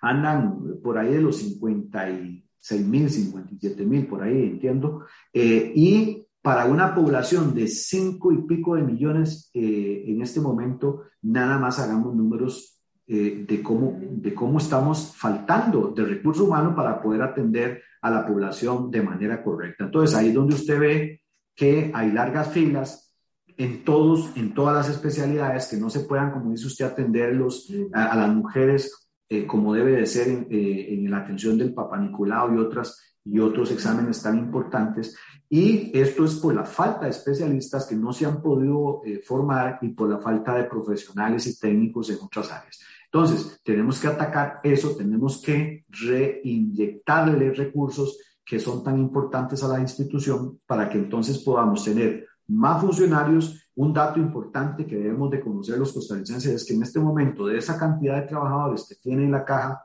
andan 0.00 0.78
por 0.80 0.98
ahí 0.98 1.14
de 1.14 1.20
los 1.20 1.38
56 1.38 2.86
mil, 2.86 3.10
57 3.10 3.84
mil, 3.84 4.06
por 4.06 4.22
ahí 4.22 4.44
entiendo, 4.44 5.04
eh, 5.32 5.72
y 5.74 6.28
para 6.40 6.66
una 6.66 6.94
población 6.94 7.56
de 7.56 7.66
cinco 7.66 8.30
y 8.30 8.42
pico 8.42 8.76
de 8.76 8.82
millones 8.82 9.50
eh, 9.52 10.04
en 10.06 10.22
este 10.22 10.40
momento, 10.40 11.06
nada 11.22 11.58
más 11.58 11.80
hagamos 11.80 12.14
números 12.14 12.77
eh, 13.08 13.44
de, 13.48 13.62
cómo, 13.62 13.98
de 14.00 14.34
cómo 14.34 14.58
estamos 14.58 15.14
faltando 15.16 15.88
de 15.96 16.04
recurso 16.04 16.44
humano 16.44 16.74
para 16.74 17.00
poder 17.00 17.22
atender 17.22 17.82
a 18.02 18.10
la 18.10 18.26
población 18.26 18.90
de 18.90 19.02
manera 19.02 19.42
correcta. 19.42 19.84
Entonces, 19.84 20.16
ahí 20.16 20.28
es 20.28 20.34
donde 20.34 20.54
usted 20.54 20.78
ve 20.78 21.22
que 21.54 21.90
hay 21.94 22.12
largas 22.12 22.52
filas 22.52 23.14
en 23.56 23.82
todos, 23.82 24.36
en 24.36 24.54
todas 24.54 24.74
las 24.74 24.88
especialidades 24.88 25.66
que 25.66 25.76
no 25.76 25.90
se 25.90 26.00
puedan, 26.00 26.30
como 26.30 26.50
dice 26.50 26.66
usted, 26.66 26.84
atenderlos 26.84 27.72
a, 27.92 28.16
las 28.16 28.28
mujeres 28.28 29.10
eh, 29.28 29.46
como 29.46 29.74
debe 29.74 29.92
de 29.92 30.06
ser 30.06 30.28
en, 30.28 30.46
en, 30.50 31.10
la 31.10 31.18
atención 31.18 31.58
del 31.58 31.74
Papa 31.74 31.98
Nicolau 31.98 32.54
y 32.54 32.58
otras 32.58 33.08
y 33.30 33.38
otros 33.40 33.70
exámenes 33.70 34.22
tan 34.22 34.38
importantes. 34.38 35.16
Y 35.48 35.96
esto 35.98 36.24
es 36.24 36.36
por 36.36 36.54
la 36.54 36.64
falta 36.64 37.04
de 37.04 37.10
especialistas 37.10 37.86
que 37.86 37.94
no 37.94 38.12
se 38.12 38.26
han 38.26 38.42
podido 38.42 39.02
eh, 39.04 39.20
formar 39.24 39.78
y 39.82 39.88
por 39.88 40.08
la 40.08 40.18
falta 40.18 40.54
de 40.54 40.64
profesionales 40.64 41.46
y 41.46 41.58
técnicos 41.58 42.10
en 42.10 42.18
otras 42.22 42.50
áreas. 42.52 42.78
Entonces, 43.10 43.58
tenemos 43.64 44.00
que 44.00 44.08
atacar 44.08 44.60
eso, 44.62 44.94
tenemos 44.94 45.40
que 45.40 45.84
reinyectarle 45.88 47.52
recursos 47.52 48.18
que 48.44 48.58
son 48.58 48.82
tan 48.82 48.98
importantes 48.98 49.62
a 49.62 49.68
la 49.68 49.80
institución 49.80 50.60
para 50.66 50.88
que 50.88 50.98
entonces 50.98 51.38
podamos 51.38 51.84
tener 51.84 52.26
más 52.48 52.80
funcionarios. 52.80 53.70
Un 53.76 53.92
dato 53.92 54.18
importante 54.18 54.86
que 54.86 54.96
debemos 54.96 55.30
de 55.30 55.40
conocer 55.40 55.78
los 55.78 55.92
costarricenses 55.92 56.52
es 56.52 56.64
que 56.64 56.74
en 56.74 56.82
este 56.82 56.98
momento 56.98 57.46
de 57.46 57.58
esa 57.58 57.78
cantidad 57.78 58.20
de 58.20 58.26
trabajadores 58.26 58.86
que 58.88 58.96
tiene 58.96 59.28
la 59.28 59.44
caja, 59.44 59.84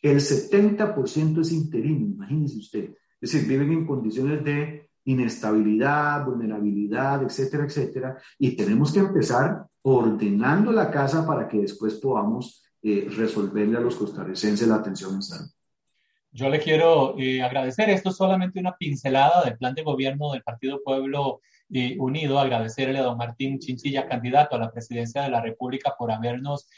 el 0.00 0.18
70% 0.18 1.40
es 1.40 1.52
interino, 1.52 2.06
imagínense 2.06 2.58
usted. 2.58 2.94
Es 3.20 3.32
decir, 3.32 3.48
viven 3.48 3.72
en 3.72 3.86
condiciones 3.86 4.44
de 4.44 4.90
inestabilidad, 5.04 6.24
vulnerabilidad, 6.24 7.22
etcétera, 7.22 7.64
etcétera. 7.64 8.18
Y 8.38 8.56
tenemos 8.56 8.92
que 8.92 9.00
empezar 9.00 9.66
ordenando 9.82 10.70
la 10.72 10.90
casa 10.90 11.26
para 11.26 11.48
que 11.48 11.58
después 11.58 11.94
podamos 11.94 12.61
eh, 12.82 13.06
resolverle 13.10 13.76
a 13.76 13.80
los 13.80 13.94
costarricenses 13.96 14.66
la 14.66 14.76
atención 14.76 15.14
en 15.14 15.22
salud. 15.22 15.48
Yo 16.32 16.48
le 16.48 16.58
quiero 16.58 17.14
eh, 17.18 17.42
agradecer, 17.42 17.90
esto 17.90 18.08
es 18.08 18.16
solamente 18.16 18.58
una 18.58 18.76
pincelada 18.76 19.44
del 19.44 19.58
plan 19.58 19.74
de 19.74 19.82
gobierno 19.82 20.32
del 20.32 20.42
Partido 20.42 20.80
Pueblo 20.82 21.40
eh, 21.70 21.96
Unido, 21.98 22.38
agradecerle 22.38 22.98
a 22.98 23.02
don 23.02 23.18
Martín 23.18 23.58
Chinchilla, 23.58 24.08
candidato 24.08 24.56
a 24.56 24.58
la 24.58 24.72
presidencia 24.72 25.22
de 25.22 25.30
la 25.30 25.40
República, 25.40 25.94
por 25.98 26.10
habernos 26.10 26.68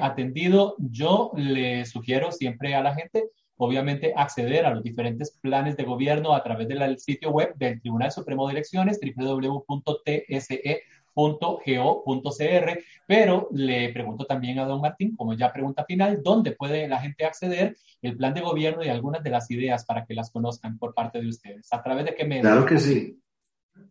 atendido. 0.00 0.76
Yo 0.78 1.32
le 1.34 1.84
sugiero 1.86 2.30
siempre 2.30 2.74
a 2.74 2.82
la 2.82 2.94
gente 2.94 3.30
obviamente 3.56 4.12
acceder 4.16 4.66
a 4.66 4.74
los 4.74 4.82
diferentes 4.82 5.38
planes 5.40 5.76
de 5.76 5.84
gobierno 5.84 6.34
a 6.34 6.42
través 6.42 6.66
del 6.66 6.98
sitio 6.98 7.30
web 7.30 7.54
del 7.54 7.80
Tribunal 7.80 8.10
Supremo 8.10 8.46
de 8.46 8.54
Elecciones, 8.54 8.98
www.tse.go.cr, 11.14 12.78
pero 13.06 13.48
le 13.52 13.92
pregunto 13.92 14.24
también 14.24 14.58
a 14.58 14.64
don 14.64 14.80
Martín, 14.80 15.16
como 15.16 15.34
ya 15.34 15.52
pregunta 15.52 15.84
final, 15.84 16.20
¿dónde 16.22 16.52
puede 16.52 16.88
la 16.88 17.00
gente 17.00 17.24
acceder 17.24 17.76
el 18.00 18.16
plan 18.16 18.34
de 18.34 18.40
gobierno 18.40 18.84
y 18.84 18.88
algunas 18.88 19.22
de 19.22 19.30
las 19.30 19.50
ideas 19.50 19.84
para 19.84 20.04
que 20.04 20.14
las 20.14 20.30
conozcan 20.30 20.78
por 20.78 20.94
parte 20.94 21.20
de 21.20 21.28
ustedes? 21.28 21.68
¿A 21.72 21.82
través 21.82 22.04
de 22.06 22.14
qué 22.14 22.24
medio? 22.24 22.42
Claro 22.42 22.66
que 22.66 22.78
sí. 22.78 23.18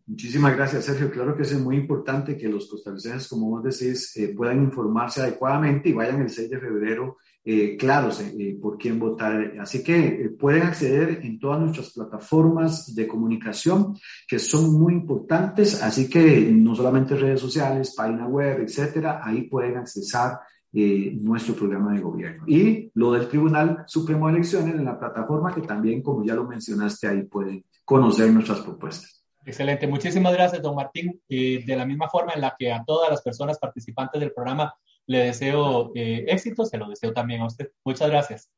Muchísimas 0.06 0.56
gracias, 0.56 0.84
Sergio. 0.84 1.10
Claro 1.10 1.36
que 1.36 1.42
es 1.42 1.58
muy 1.58 1.76
importante 1.76 2.36
que 2.36 2.48
los 2.48 2.68
costarricenses, 2.68 3.28
como 3.28 3.50
vos 3.50 3.62
decís, 3.62 4.16
eh, 4.16 4.32
puedan 4.36 4.62
informarse 4.62 5.22
adecuadamente 5.22 5.88
y 5.88 5.92
vayan 5.92 6.20
el 6.22 6.30
6 6.30 6.50
de 6.50 6.60
febrero 6.60 7.18
eh, 7.44 7.76
claros 7.76 8.20
eh, 8.20 8.56
por 8.62 8.78
quién 8.78 9.00
votar. 9.00 9.54
Así 9.60 9.82
que 9.82 9.96
eh, 9.96 10.28
pueden 10.28 10.62
acceder 10.62 11.20
en 11.24 11.40
todas 11.40 11.58
nuestras 11.58 11.90
plataformas 11.90 12.94
de 12.94 13.08
comunicación 13.08 13.96
que 14.28 14.38
son 14.38 14.78
muy 14.78 14.92
importantes. 14.92 15.82
Así 15.82 16.08
que 16.08 16.40
no 16.52 16.76
solamente 16.76 17.16
redes 17.16 17.40
sociales, 17.40 17.94
página 17.96 18.28
web, 18.28 18.60
etcétera, 18.60 19.20
ahí 19.24 19.42
pueden 19.42 19.76
accesar 19.76 20.38
nuestro 20.74 21.54
programa 21.54 21.92
de 21.92 22.00
gobierno. 22.00 22.44
Y 22.46 22.90
lo 22.94 23.12
del 23.12 23.28
Tribunal 23.28 23.84
Supremo 23.86 24.28
de 24.28 24.34
Elecciones 24.36 24.74
en 24.74 24.86
la 24.86 24.98
plataforma 24.98 25.54
que 25.54 25.60
también, 25.60 26.00
como 26.00 26.24
ya 26.24 26.34
lo 26.34 26.44
mencionaste, 26.44 27.08
ahí 27.08 27.24
pueden 27.24 27.62
conocer 27.84 28.32
nuestras 28.32 28.60
propuestas. 28.60 29.22
Excelente. 29.44 29.86
Muchísimas 29.86 30.32
gracias, 30.32 30.62
don 30.62 30.76
Martín. 30.76 31.20
de 31.28 31.74
la 31.76 31.84
misma 31.84 32.08
forma 32.08 32.32
en 32.34 32.40
la 32.40 32.54
que 32.58 32.72
a 32.72 32.82
todas 32.84 33.10
las 33.10 33.20
personas 33.20 33.58
participantes 33.58 34.18
del 34.18 34.32
programa 34.32 34.72
le 35.06 35.18
deseo 35.18 35.92
eh, 35.94 36.24
éxito, 36.28 36.64
se 36.64 36.78
lo 36.78 36.88
deseo 36.88 37.12
también 37.12 37.42
a 37.42 37.46
usted. 37.46 37.70
Muchas 37.84 38.08
gracias. 38.08 38.50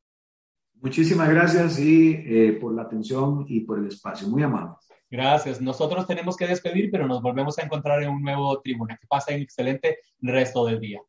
Muchísimas 0.80 1.28
gracias 1.30 1.78
y 1.78 2.12
eh, 2.12 2.58
por 2.60 2.74
la 2.74 2.82
atención 2.82 3.46
y 3.48 3.60
por 3.60 3.78
el 3.78 3.86
espacio. 3.86 4.28
Muy 4.28 4.42
amable. 4.42 4.74
Gracias. 5.10 5.60
Nosotros 5.60 6.06
tenemos 6.06 6.36
que 6.36 6.46
despedir, 6.46 6.90
pero 6.90 7.06
nos 7.06 7.22
volvemos 7.22 7.58
a 7.58 7.62
encontrar 7.62 8.02
en 8.02 8.10
un 8.10 8.22
nuevo 8.22 8.60
tribuna. 8.60 8.96
Que 8.96 9.06
pasen 9.06 9.40
excelente 9.40 9.98
resto 10.20 10.66
del 10.66 10.80
día. 10.80 11.00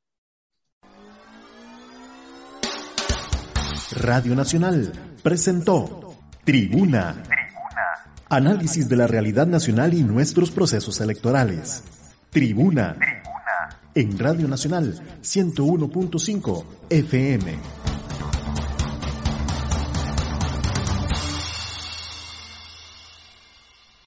Radio 3.92 4.36
Nacional 4.36 4.92
presentó 5.24 6.16
Tribuna. 6.44 7.24
Análisis 8.30 8.88
de 8.90 8.96
la 8.96 9.08
realidad 9.08 9.48
nacional 9.48 9.94
y 9.94 10.04
nuestros 10.04 10.52
procesos 10.52 11.00
electorales. 11.02 11.84
Tribuna. 12.30 12.98
En 13.98 14.20
Radio 14.20 14.46
Nacional 14.50 14.94
101.5 15.24 16.64
FM. 16.90 17.85